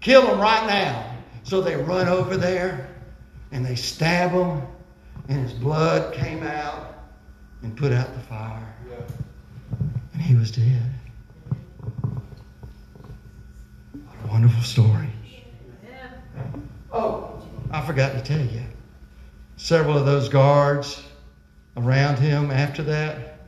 Kill 0.00 0.26
him 0.26 0.40
right 0.40 0.66
now. 0.66 1.16
So 1.42 1.60
they 1.60 1.76
run 1.76 2.08
over 2.08 2.36
there 2.36 2.88
and 3.50 3.64
they 3.64 3.74
stab 3.74 4.30
him, 4.30 4.62
and 5.28 5.42
his 5.42 5.52
blood 5.54 6.12
came 6.12 6.42
out 6.42 6.94
and 7.62 7.76
put 7.76 7.92
out 7.92 8.12
the 8.14 8.20
fire 8.20 8.74
and 10.18 10.26
he 10.26 10.34
was 10.34 10.50
dead. 10.50 10.82
What 13.92 14.24
a 14.24 14.26
wonderful 14.26 14.62
story. 14.62 15.10
Oh, 16.92 17.40
I 17.70 17.86
forgot 17.86 18.14
to 18.14 18.22
tell 18.22 18.44
you. 18.44 18.62
Several 19.56 19.96
of 19.96 20.06
those 20.06 20.28
guards 20.28 21.04
around 21.76 22.18
him 22.18 22.50
after 22.50 22.82
that, 22.84 23.38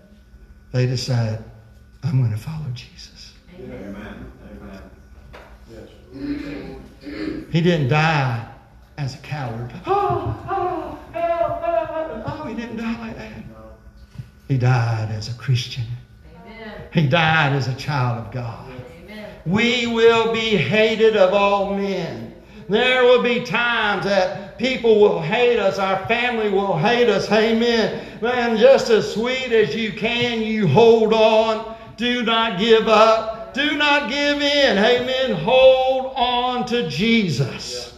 they 0.71 0.87
decided, 0.87 1.43
I'm 2.05 2.21
going 2.21 2.31
to 2.31 2.39
follow 2.39 2.67
Jesus. 2.75 3.33
Amen. 3.59 4.33
Amen. 6.13 7.47
He 7.51 7.61
didn't 7.61 7.89
die 7.89 8.49
as 8.97 9.15
a 9.17 9.19
coward. 9.19 9.73
Oh, 9.87 10.37
oh, 10.49 10.99
oh, 11.15 11.61
oh, 11.65 12.23
oh, 12.27 12.45
he 12.47 12.55
didn't 12.55 12.77
die 12.77 12.99
like 13.01 13.17
that. 13.17 13.43
He 14.47 14.59
died 14.59 15.11
as 15.11 15.29
a 15.29 15.35
Christian. 15.35 15.85
He 16.93 17.07
died 17.07 17.53
as 17.53 17.69
a 17.69 17.75
child 17.75 18.27
of 18.27 18.33
God. 18.33 18.67
Amen. 19.03 19.31
We 19.47 19.87
will 19.87 20.33
be 20.33 20.57
hated 20.57 21.17
of 21.17 21.33
all 21.33 21.77
men. 21.77 22.35
There 22.69 23.05
will 23.05 23.23
be 23.23 23.45
times 23.45 24.05
that 24.05 24.59
people 24.59 25.01
will 25.01 25.21
hate 25.21 25.59
us, 25.59 25.79
our 25.79 26.07
family 26.07 26.51
will 26.51 26.79
hate 26.79 27.09
us. 27.09 27.31
Amen. 27.31 28.21
Man, 28.21 28.57
just 28.57 28.91
as 28.91 29.13
sweet 29.13 29.53
as 29.53 29.75
you 29.75 29.93
can, 29.93 30.43
you 30.43 30.69
hold 30.69 31.13
on 31.13 31.77
Do 32.01 32.23
not 32.23 32.59
give 32.59 32.89
up. 32.89 33.53
Do 33.53 33.77
not 33.77 34.09
give 34.09 34.41
in. 34.41 34.79
Amen. 34.79 35.33
Hold 35.33 36.15
on 36.17 36.65
to 36.69 36.89
Jesus. 36.89 37.93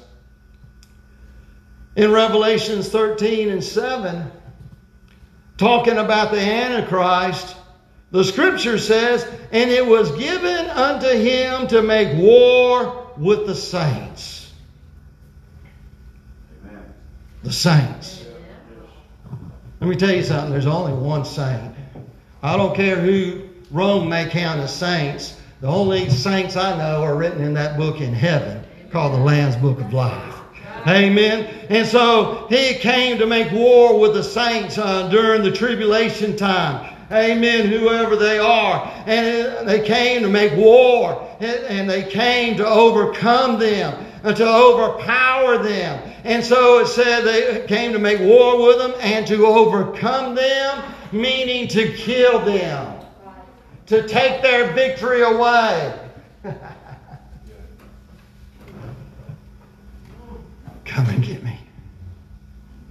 In 1.95 2.11
Revelations 2.11 2.89
13 2.89 3.51
and 3.51 3.63
7, 3.63 4.29
talking 5.57 5.99
about 5.99 6.33
the 6.33 6.41
Antichrist, 6.41 7.55
the 8.13 8.23
scripture 8.23 8.79
says, 8.79 9.27
And 9.51 9.71
it 9.71 9.85
was 9.85 10.11
given 10.13 10.67
unto 10.71 11.09
him 11.09 11.67
to 11.69 11.83
make 11.83 12.17
war 12.17 13.11
with 13.17 13.47
the 13.47 13.55
saints. 13.55 14.53
Amen. 16.65 16.95
The 17.43 17.53
saints. 17.53 18.25
Let 19.81 19.89
me 19.89 19.97
tell 19.97 20.15
you 20.15 20.23
something, 20.23 20.53
there's 20.53 20.67
only 20.67 20.93
one 20.93 21.25
saint. 21.25 21.75
I 22.43 22.57
don't 22.57 22.77
care 22.77 23.01
who 23.01 23.49
Rome 23.71 24.09
may 24.09 24.29
count 24.29 24.61
as 24.61 24.75
saints. 24.77 25.41
The 25.61 25.67
only 25.69 26.11
saints 26.11 26.57
I 26.57 26.77
know 26.77 27.03
are 27.03 27.17
written 27.17 27.43
in 27.43 27.55
that 27.55 27.77
book 27.77 28.01
in 28.01 28.13
heaven 28.13 28.63
called 28.91 29.15
the 29.15 29.19
Lamb's 29.19 29.57
Book 29.57 29.81
of 29.81 29.93
Life. 29.93 30.41
Amen. 30.87 31.45
And 31.71 31.87
so 31.87 32.47
he 32.51 32.75
came 32.75 33.19
to 33.19 33.27
make 33.27 33.53
war 33.53 33.99
with 33.99 34.15
the 34.15 34.23
saints 34.23 34.77
uh, 34.77 35.09
during 35.09 35.43
the 35.43 35.53
tribulation 35.53 36.37
time. 36.37 36.92
Amen. 37.13 37.67
Whoever 37.67 38.17
they 38.17 38.39
are. 38.39 38.91
And 39.07 39.69
they 39.69 39.83
came 39.85 40.23
to 40.23 40.29
make 40.29 40.57
war. 40.57 41.29
And 41.41 41.89
they 41.89 42.05
came 42.05 42.57
to 42.57 42.67
overcome 42.67 43.59
them. 43.59 44.07
And 44.25 44.37
to 44.37 44.49
overpower 44.49 45.59
them. 45.59 46.13
And 46.25 46.45
so 46.45 46.79
it 46.79 46.87
said 46.87 47.23
they 47.23 47.67
came 47.67 47.93
to 47.93 47.99
make 47.99 48.21
war 48.21 48.65
with 48.65 48.79
them 48.79 48.95
and 49.01 49.27
to 49.27 49.45
overcome 49.47 50.37
them, 50.37 50.83
meaning 51.11 51.67
to 51.69 51.93
kill 51.93 52.39
them. 52.45 53.01
To 53.87 54.07
take 54.07 54.41
their 54.43 54.73
victory 54.73 55.23
away. 55.23 55.99
Come 60.85 61.07
and 61.09 61.25
get 61.25 61.43
me. 61.43 61.59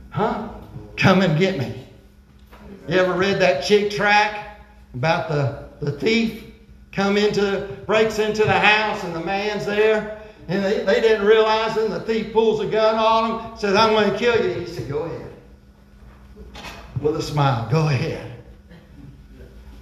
Huh? 0.10 0.50
Come 0.98 1.22
and 1.22 1.40
get 1.40 1.58
me. 1.58 1.81
You 2.88 2.98
ever 2.98 3.14
read 3.14 3.40
that 3.42 3.64
Chick 3.64 3.92
tract 3.92 4.62
about 4.94 5.30
the, 5.30 5.70
the 5.86 5.92
thief 5.92 6.46
come 6.92 7.18
into 7.18 7.78
breaks 7.86 8.20
into 8.20 8.44
the 8.44 8.60
house 8.60 9.04
and 9.04 9.16
the 9.16 9.20
man's 9.20 9.66
there 9.66 10.22
and 10.48 10.64
they, 10.64 10.84
they 10.84 11.00
didn't 11.00 11.26
realize 11.26 11.78
it 11.78 11.86
and 11.86 11.94
the 11.94 12.02
thief 12.02 12.34
pulls 12.34 12.60
a 12.60 12.68
gun 12.68 12.96
on 12.96 13.52
him, 13.52 13.58
says, 13.58 13.76
I'm 13.76 13.92
going 13.94 14.12
to 14.12 14.18
kill 14.18 14.44
you. 14.46 14.60
He 14.60 14.66
said, 14.66 14.90
Go 14.90 15.04
ahead. 15.04 15.32
With 17.02 17.16
a 17.16 17.22
smile, 17.22 17.70
go 17.72 17.88
ahead. 17.88 18.32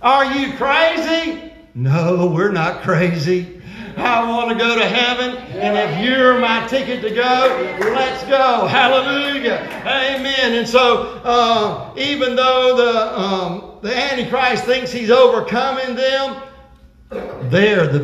Are 0.01 0.25
you 0.25 0.53
crazy? 0.53 1.51
No, 1.75 2.27
we're 2.27 2.51
not 2.51 2.83
crazy. 2.83 3.58
I 3.97 4.27
want 4.29 4.49
to 4.49 4.55
go 4.55 4.77
to 4.77 4.85
heaven, 4.85 5.37
and 5.57 5.77
if 5.77 6.03
you're 6.03 6.39
my 6.39 6.67
ticket 6.67 7.01
to 7.01 7.09
go, 7.09 7.77
let's 7.93 8.23
go. 8.23 8.65
Hallelujah. 8.67 9.59
Amen. 9.81 10.53
And 10.53 10.67
so, 10.67 11.19
uh, 11.23 11.93
even 11.97 12.35
though 12.35 12.75
the, 12.75 13.19
um, 13.19 13.79
the 13.81 13.95
Antichrist 13.95 14.65
thinks 14.65 14.91
he's 14.91 15.11
overcoming 15.11 15.95
them, 15.95 16.41
they're 17.49 17.87
the 17.87 17.99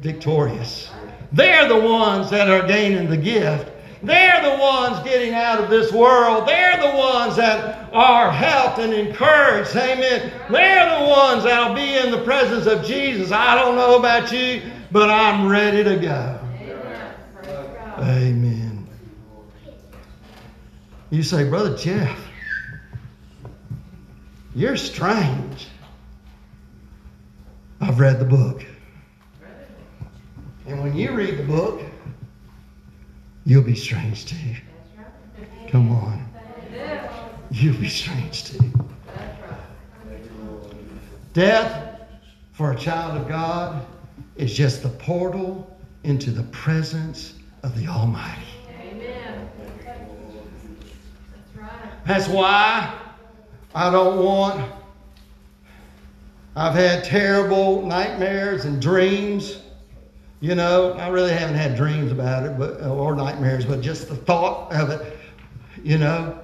victorious. 0.00 0.90
They're 1.32 1.68
the 1.68 1.80
ones 1.80 2.30
that 2.30 2.48
are 2.48 2.66
gaining 2.66 3.10
the 3.10 3.16
gift. 3.16 3.70
They're 4.02 4.42
the 4.42 4.60
ones 4.60 5.02
getting 5.04 5.32
out 5.34 5.62
of 5.62 5.70
this 5.70 5.90
world. 5.92 6.46
They're 6.46 6.80
the 6.80 6.96
ones 6.96 7.36
that 7.36 7.92
are 7.92 8.30
helped 8.30 8.78
and 8.78 8.92
encouraged. 8.92 9.74
Amen. 9.74 10.32
They're 10.50 11.00
the 11.00 11.06
ones 11.06 11.44
that'll 11.44 11.74
be 11.74 11.96
in 11.96 12.10
the 12.10 12.22
presence 12.24 12.66
of 12.66 12.84
Jesus. 12.84 13.32
I 13.32 13.54
don't 13.54 13.74
know 13.74 13.96
about 13.96 14.30
you, 14.30 14.62
but 14.92 15.08
I'm 15.10 15.48
ready 15.48 15.82
to 15.82 15.96
go. 15.96 16.40
Amen. 17.98 18.86
You 21.10 21.22
say, 21.22 21.48
Brother 21.48 21.76
Jeff, 21.76 22.20
you're 24.54 24.76
strange. 24.76 25.68
I've 27.80 27.98
read 27.98 28.18
the 28.18 28.24
book. 28.24 28.64
And 30.66 30.82
when 30.82 30.96
you 30.96 31.12
read 31.12 31.38
the 31.38 31.44
book, 31.44 31.80
you'll 33.46 33.62
be 33.62 33.74
strange 33.74 34.26
too. 34.26 34.56
Come 35.68 35.90
on. 35.92 36.28
You'll 37.50 37.78
be 37.78 37.88
strange 37.88 38.44
too. 38.44 38.72
Death 41.32 42.00
for 42.52 42.72
a 42.72 42.76
child 42.76 43.20
of 43.20 43.28
God 43.28 43.86
is 44.36 44.54
just 44.54 44.82
the 44.82 44.88
portal 44.88 45.78
into 46.02 46.30
the 46.30 46.42
presence 46.44 47.34
of 47.62 47.78
the 47.78 47.86
Almighty. 47.86 48.42
Amen. 48.80 49.48
That's 52.04 52.28
why 52.28 52.94
I 53.74 53.90
don't 53.90 54.24
want. 54.24 54.72
I've 56.56 56.74
had 56.74 57.04
terrible 57.04 57.84
nightmares 57.84 58.64
and 58.64 58.80
dreams. 58.80 59.58
You 60.40 60.54
know, 60.54 60.92
I 60.92 61.08
really 61.08 61.32
haven't 61.32 61.56
had 61.56 61.76
dreams 61.76 62.12
about 62.12 62.44
it, 62.44 62.58
but 62.58 62.80
uh, 62.82 62.94
or 62.94 63.16
nightmares, 63.16 63.64
but 63.64 63.80
just 63.80 64.08
the 64.08 64.16
thought 64.16 64.72
of 64.72 64.90
it. 64.90 65.18
You 65.82 65.98
know, 65.98 66.38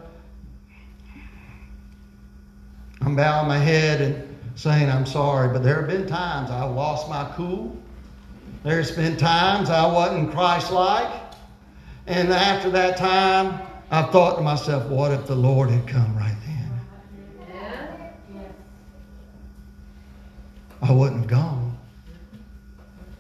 I'm 3.03 3.17
bowing 3.17 3.49
my 3.49 3.59
head 3.59 4.01
and 4.01 4.39
saying 4.55 4.91
I'm 4.91 5.05
sorry, 5.05 5.49
but 5.53 5.63
there 5.63 5.77
have 5.77 5.89
been 5.89 6.07
times 6.07 6.51
I 6.51 6.65
lost 6.65 7.09
my 7.09 7.31
cool. 7.37 7.77
There's 8.63 8.93
been 8.93 9.17
times 9.17 9.71
I 9.71 9.87
wasn't 9.87 10.31
Christ 10.31 10.71
like. 10.71 11.13
And 12.07 12.33
after 12.33 12.71
that 12.71 12.97
time, 12.97 13.61
I've 13.91 14.11
thought 14.11 14.37
to 14.37 14.43
myself, 14.43 14.89
what 14.89 15.11
if 15.13 15.27
the 15.27 15.35
Lord 15.35 15.69
had 15.69 15.87
come 15.87 16.17
right 16.17 16.37
then? 16.47 16.81
I 20.81 20.93
wouldn't 20.93 21.21
have 21.21 21.31
gone. 21.31 21.62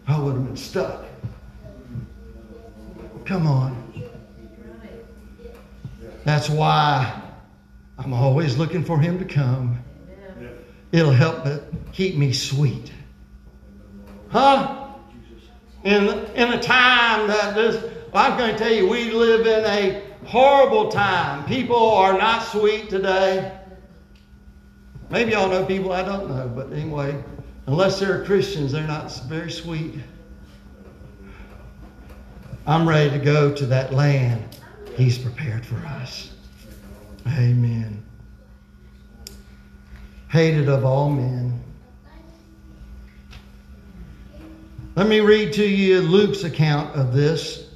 I 0.06 0.18
would 0.18 0.34
have 0.34 0.46
been 0.46 0.56
stuck. 0.56 1.04
Come 3.24 3.46
on. 3.46 4.02
That's 6.24 6.48
why 6.48 7.20
I'm 7.98 8.12
always 8.12 8.56
looking 8.56 8.84
for 8.84 8.98
Him 8.98 9.18
to 9.18 9.24
come. 9.24 9.78
It'll 10.92 11.12
help 11.12 11.46
keep 11.92 12.16
me 12.16 12.32
sweet. 12.32 12.92
Huh? 14.28 14.82
in, 15.84 16.08
in 16.34 16.52
a 16.52 16.60
time 16.62 17.26
that 17.28 17.54
this, 17.54 17.84
I'm 18.14 18.38
going 18.38 18.52
to 18.52 18.58
tell 18.58 18.72
you, 18.72 18.88
we 18.88 19.10
live 19.10 19.46
in 19.46 19.64
a 19.64 20.02
horrible 20.26 20.90
time. 20.90 21.44
People 21.46 21.90
are 21.90 22.12
not 22.12 22.42
sweet 22.42 22.88
today. 22.88 23.58
Maybe 25.10 25.32
y'all 25.32 25.48
know 25.48 25.64
people 25.64 25.92
I 25.92 26.02
don't 26.02 26.28
know, 26.28 26.50
but 26.54 26.72
anyway, 26.72 27.22
unless 27.66 28.00
they're 28.00 28.24
Christians, 28.24 28.72
they're 28.72 28.86
not 28.86 29.12
very 29.26 29.50
sweet. 29.50 29.94
I'm 32.66 32.88
ready 32.88 33.10
to 33.10 33.18
go 33.18 33.52
to 33.52 33.66
that 33.66 33.92
land 33.92 34.52
He's 34.96 35.16
prepared 35.16 35.64
for 35.64 35.76
us. 35.86 36.32
Amen. 37.26 38.02
Hated 40.28 40.68
of 40.68 40.84
all 40.84 41.10
men. 41.10 41.62
Let 44.94 45.06
me 45.06 45.20
read 45.20 45.54
to 45.54 45.64
you 45.64 46.00
Luke's 46.02 46.44
account 46.44 46.94
of 46.94 47.14
this. 47.14 47.70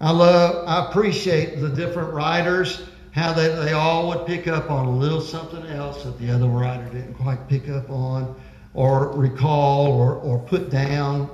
I 0.00 0.10
love, 0.10 0.66
I 0.66 0.88
appreciate 0.88 1.60
the 1.60 1.68
different 1.68 2.12
writers, 2.12 2.82
how 3.12 3.32
they, 3.32 3.48
they 3.48 3.72
all 3.72 4.08
would 4.08 4.26
pick 4.26 4.48
up 4.48 4.70
on 4.70 4.86
a 4.86 4.90
little 4.90 5.20
something 5.20 5.64
else 5.66 6.02
that 6.04 6.18
the 6.18 6.30
other 6.30 6.48
writer 6.48 6.84
didn't 6.86 7.14
quite 7.14 7.48
pick 7.48 7.68
up 7.68 7.88
on 7.90 8.34
or 8.78 9.08
recall 9.08 9.88
or, 9.88 10.14
or 10.14 10.38
put 10.38 10.70
down. 10.70 11.28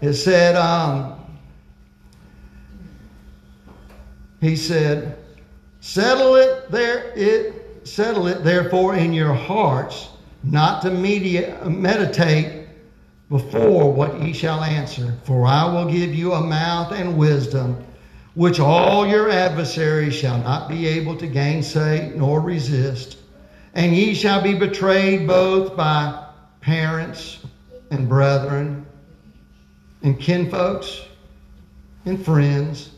It 0.00 0.14
said, 0.14 0.56
um, 0.56 1.20
he 4.40 4.56
said, 4.56 5.18
settle 5.80 6.36
it 6.36 6.70
there, 6.70 7.12
it, 7.14 7.86
settle 7.86 8.28
it 8.28 8.44
therefore 8.44 8.94
in 8.94 9.12
your 9.12 9.34
hearts, 9.34 10.08
not 10.42 10.80
to 10.82 10.90
meditate 10.90 12.66
before 13.28 13.92
what 13.92 14.18
ye 14.22 14.32
shall 14.32 14.64
answer. 14.64 15.14
For 15.24 15.46
I 15.46 15.70
will 15.70 15.92
give 15.92 16.14
you 16.14 16.32
a 16.32 16.40
mouth 16.40 16.92
and 16.92 17.18
wisdom, 17.18 17.84
which 18.32 18.58
all 18.58 19.06
your 19.06 19.28
adversaries 19.28 20.14
shall 20.14 20.38
not 20.38 20.70
be 20.70 20.86
able 20.86 21.18
to 21.18 21.26
gainsay 21.26 22.14
nor 22.16 22.40
resist. 22.40 23.18
And 23.74 23.94
ye 23.94 24.14
shall 24.14 24.40
be 24.40 24.54
betrayed 24.54 25.26
both 25.26 25.76
by 25.76 26.23
parents 26.64 27.38
and 27.90 28.08
brethren 28.08 28.84
and 30.02 30.18
kinfolks 30.18 31.02
and 32.04 32.24
friends. 32.24 32.90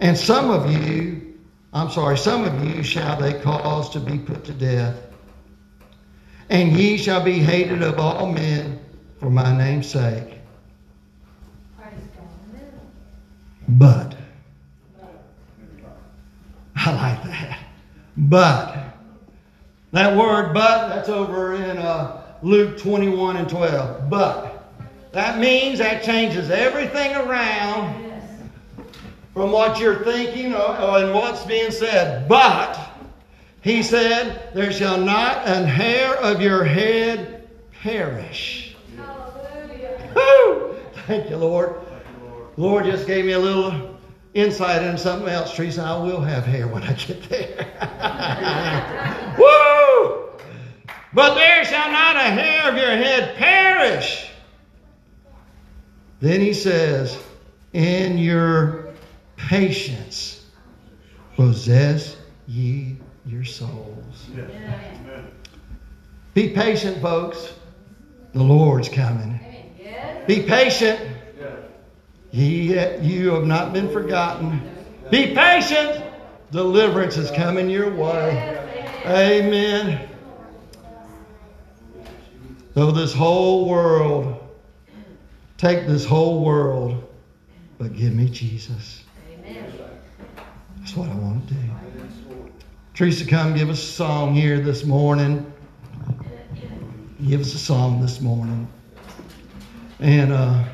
And 0.00 0.16
some 0.16 0.50
of 0.50 0.70
you, 0.70 1.38
I'm 1.72 1.90
sorry, 1.90 2.16
some 2.16 2.44
of 2.44 2.64
you 2.64 2.82
shall 2.82 3.20
they 3.20 3.34
cause 3.40 3.90
to 3.90 4.00
be 4.00 4.18
put 4.18 4.44
to 4.44 4.52
death 4.52 4.96
and 6.50 6.76
ye 6.76 6.96
shall 6.96 7.22
be 7.22 7.38
hated 7.38 7.82
of 7.82 7.98
all 7.98 8.26
men 8.26 8.78
for 9.20 9.30
my 9.30 9.56
name's 9.56 9.88
sake. 9.88 10.38
But, 13.68 14.16
I 16.74 16.92
like 16.92 17.22
that. 17.22 17.58
But, 18.16 18.94
that 19.92 20.16
word 20.16 20.52
but, 20.52 20.88
that's 20.88 21.08
over 21.08 21.54
in 21.54 21.78
uh, 21.78 22.19
Luke 22.42 22.78
21 22.78 23.36
and 23.36 23.48
12. 23.48 24.08
But, 24.08 24.56
that 25.12 25.38
means 25.38 25.78
that 25.80 26.02
changes 26.02 26.50
everything 26.50 27.14
around 27.16 28.12
from 29.34 29.50
what 29.50 29.78
you're 29.80 30.04
thinking 30.04 30.54
or, 30.54 30.78
or 30.78 30.98
and 30.98 31.14
what's 31.14 31.44
being 31.44 31.70
said. 31.70 32.28
But, 32.28 32.78
he 33.62 33.82
said, 33.82 34.54
There 34.54 34.72
shall 34.72 34.98
not 34.98 35.46
an 35.46 35.64
hair 35.64 36.16
of 36.16 36.40
your 36.40 36.64
head 36.64 37.48
perish. 37.82 38.76
Hallelujah. 38.96 40.12
Woo! 40.14 40.76
Thank 41.06 41.28
you, 41.28 41.36
Lord. 41.36 41.74
Lord 42.56 42.84
just 42.84 43.06
gave 43.06 43.24
me 43.24 43.32
a 43.32 43.38
little 43.38 43.98
insight 44.34 44.82
into 44.82 44.98
something 44.98 45.28
else. 45.28 45.54
Teresa, 45.54 45.82
I 45.82 45.98
will 45.98 46.20
have 46.20 46.44
hair 46.44 46.68
when 46.68 46.82
I 46.82 46.92
get 46.92 47.22
there. 47.28 47.66
But 51.12 51.34
there 51.34 51.64
shall 51.64 51.90
not 51.90 52.16
a 52.16 52.20
hair 52.20 52.70
of 52.70 52.76
your 52.76 52.90
head 52.90 53.36
perish. 53.36 54.30
Then 56.20 56.40
he 56.40 56.52
says, 56.52 57.18
In 57.72 58.18
your 58.18 58.94
patience 59.36 60.44
possess 61.34 62.16
ye 62.46 62.96
your 63.26 63.44
souls. 63.44 64.28
Be 66.34 66.50
patient, 66.50 67.00
folks. 67.02 67.54
The 68.32 68.42
Lord's 68.42 68.88
coming. 68.88 69.40
Be 70.26 70.42
patient. 70.42 71.00
Ye, 72.30 72.98
you 73.00 73.30
have 73.32 73.46
not 73.46 73.72
been 73.72 73.90
forgotten. 73.90 74.60
Be 75.10 75.34
patient. 75.34 76.04
Deliverance 76.52 77.16
is 77.16 77.30
coming 77.32 77.68
your 77.68 77.92
way. 77.92 78.56
Amen. 79.06 80.09
Though 82.72 82.92
this 82.92 83.12
whole 83.12 83.68
world, 83.68 84.48
take 85.58 85.86
this 85.86 86.04
whole 86.04 86.44
world, 86.44 87.02
but 87.78 87.94
give 87.94 88.14
me 88.14 88.28
Jesus. 88.28 89.02
That's 90.78 90.96
what 90.96 91.08
I 91.08 91.14
want 91.14 91.48
to 91.48 91.54
do. 91.54 91.60
Teresa, 92.94 93.26
come 93.26 93.54
give 93.54 93.70
us 93.70 93.82
a 93.82 93.92
song 93.92 94.34
here 94.34 94.60
this 94.60 94.84
morning. 94.84 95.52
Give 97.26 97.40
us 97.40 97.54
a 97.54 97.58
song 97.58 98.00
this 98.00 98.20
morning. 98.20 98.68
And, 99.98 100.32
uh, 100.32 100.64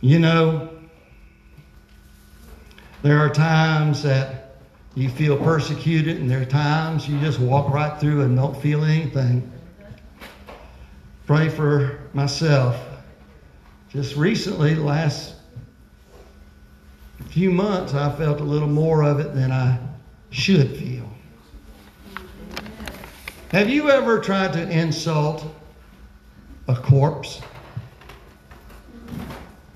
you 0.00 0.18
know, 0.18 0.70
there 3.02 3.18
are 3.18 3.30
times 3.30 4.02
that 4.02 4.39
you 4.94 5.08
feel 5.08 5.36
persecuted, 5.36 6.16
and 6.16 6.30
there 6.30 6.42
are 6.42 6.46
times 6.46 7.08
you 7.08 7.18
just 7.20 7.38
walk 7.38 7.72
right 7.72 7.98
through 8.00 8.22
and 8.22 8.36
don't 8.36 8.60
feel 8.60 8.84
anything. 8.84 9.50
Pray 11.26 11.48
for 11.48 12.00
myself. 12.12 12.76
Just 13.88 14.16
recently, 14.16 14.74
last 14.74 15.34
few 17.28 17.50
months, 17.50 17.94
I 17.94 18.10
felt 18.16 18.40
a 18.40 18.44
little 18.44 18.68
more 18.68 19.04
of 19.04 19.20
it 19.20 19.34
than 19.34 19.52
I 19.52 19.78
should 20.30 20.76
feel. 20.76 21.08
Have 23.52 23.68
you 23.68 23.90
ever 23.90 24.20
tried 24.20 24.52
to 24.54 24.68
insult 24.68 25.44
a 26.68 26.74
corpse? 26.74 27.40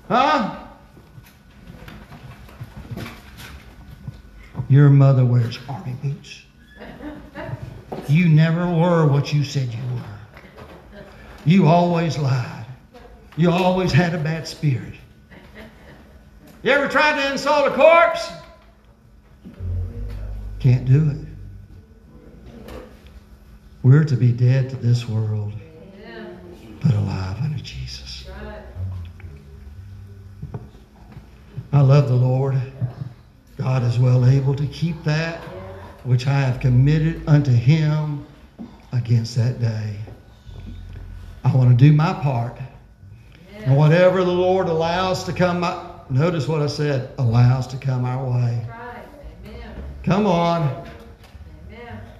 Huh? 0.07 0.64
Your 4.69 4.89
mother 4.89 5.23
wears 5.25 5.59
army 5.69 5.95
boots. 6.01 6.41
You 8.07 8.27
never 8.27 8.65
were 8.67 9.07
what 9.07 9.31
you 9.33 9.43
said 9.43 9.71
you 9.71 9.79
were. 9.93 11.01
You 11.45 11.67
always 11.67 12.17
lied. 12.17 12.65
You 13.37 13.51
always 13.51 13.91
had 13.91 14.13
a 14.13 14.17
bad 14.17 14.47
spirit. 14.47 14.93
You 16.63 16.71
ever 16.71 16.87
tried 16.87 17.21
to 17.21 17.31
insult 17.31 17.67
a 17.67 17.75
corpse? 17.75 18.31
Can't 20.59 20.85
do 20.85 21.11
it. 21.11 22.73
We're 23.83 24.03
to 24.03 24.15
be 24.15 24.31
dead 24.31 24.71
to 24.71 24.75
this 24.77 25.07
world, 25.07 25.53
but 26.81 26.91
alive 26.95 27.37
unto 27.39 27.61
Jesus. 27.61 28.27
I 31.71 31.81
love 31.81 32.07
the 32.07 32.15
Lord. 32.15 32.59
God 33.65 33.81
is 33.81 33.97
well 33.97 34.27
able 34.27 34.53
to 34.53 34.67
keep 34.67 35.03
that 35.05 35.41
which 36.03 36.27
I 36.27 36.39
have 36.39 36.59
committed 36.59 37.27
unto 37.27 37.49
Him 37.49 38.23
against 38.91 39.35
that 39.37 39.59
day. 39.59 39.95
I 41.43 41.55
want 41.55 41.71
to 41.71 41.75
do 41.75 41.91
my 41.91 42.13
part. 42.13 42.59
And 43.63 43.75
whatever 43.75 44.23
the 44.23 44.31
Lord 44.31 44.67
allows 44.67 45.23
to 45.23 45.33
come 45.33 45.63
Notice 46.11 46.47
what 46.47 46.61
I 46.61 46.67
said 46.67 47.09
allows 47.17 47.65
to 47.65 47.77
come 47.77 48.05
our 48.05 48.23
way. 48.23 48.67
Come 50.03 50.27
on. 50.27 50.87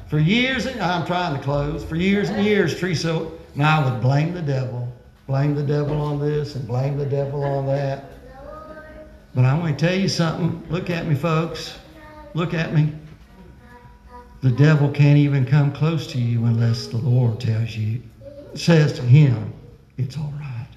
For 0.08 0.18
years, 0.18 0.66
and 0.66 0.82
I'm 0.82 1.06
trying 1.06 1.38
to 1.38 1.43
close. 1.43 1.86
For 1.86 1.96
years 1.96 2.30
and 2.30 2.43
years, 2.43 2.80
Teresa 2.80 3.30
and 3.54 3.62
I 3.62 3.88
would 3.88 4.02
blame 4.02 4.34
the 4.34 4.41
devil, 4.41 4.91
blame 5.28 5.54
the 5.54 5.62
devil 5.62 6.02
on 6.02 6.20
this 6.20 6.56
and 6.56 6.68
blame 6.68 6.98
the 6.98 7.06
devil 7.06 7.43
on 7.43 7.68
that. 7.68 8.14
But 9.36 9.44
I'm 9.44 9.60
going 9.60 9.76
to 9.76 9.86
tell 9.86 9.96
you 9.96 10.08
something. 10.08 10.64
Look 10.70 10.90
at 10.90 11.06
me, 11.06 11.14
folks. 11.14 11.78
Look 12.34 12.54
at 12.54 12.74
me. 12.74 12.94
The 14.42 14.52
devil 14.52 14.90
can't 14.90 15.18
even 15.18 15.46
come 15.46 15.74
close 15.74 16.08
to 16.14 16.18
you 16.20 16.46
unless 16.46 16.88
the 16.88 16.98
Lord 16.98 17.42
tells 17.42 17.76
you, 17.76 18.02
says 18.54 18.94
to 18.94 19.02
him, 19.02 19.54
it's 19.98 20.18
all 20.18 20.34
right. 20.40 20.68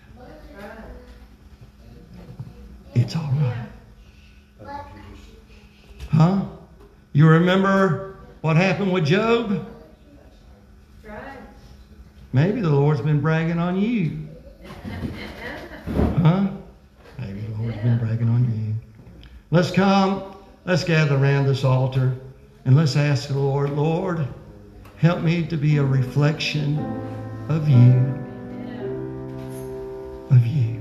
It's 2.95 3.15
all 3.15 3.31
right. 3.41 3.69
Huh? 6.11 6.45
You 7.13 7.29
remember 7.29 8.17
what 8.41 8.57
happened 8.57 8.93
with 8.93 9.05
Job? 9.05 9.67
Maybe 12.33 12.61
the 12.61 12.71
Lord's 12.71 13.01
been 13.01 13.21
bragging 13.21 13.59
on 13.59 13.81
you. 13.81 14.27
Huh? 16.23 16.49
Lord's 17.79 18.01
been 18.01 18.07
bragging 18.07 18.29
on 18.29 18.45
you. 18.45 18.75
Let's 19.51 19.71
come. 19.71 20.37
Let's 20.65 20.85
gather 20.85 21.17
around 21.17 21.47
this 21.47 21.65
altar 21.65 22.15
and 22.65 22.77
let's 22.77 22.97
ask 22.97 23.29
the 23.29 23.39
Lord, 23.39 23.71
Lord, 23.71 24.27
help 24.97 25.23
me 25.23 25.47
to 25.47 25.57
be 25.57 25.79
a 25.79 25.85
reflection 25.85 26.79
of 27.49 27.69
you. 27.69 27.95
Of 30.31 30.47
you. 30.47 30.78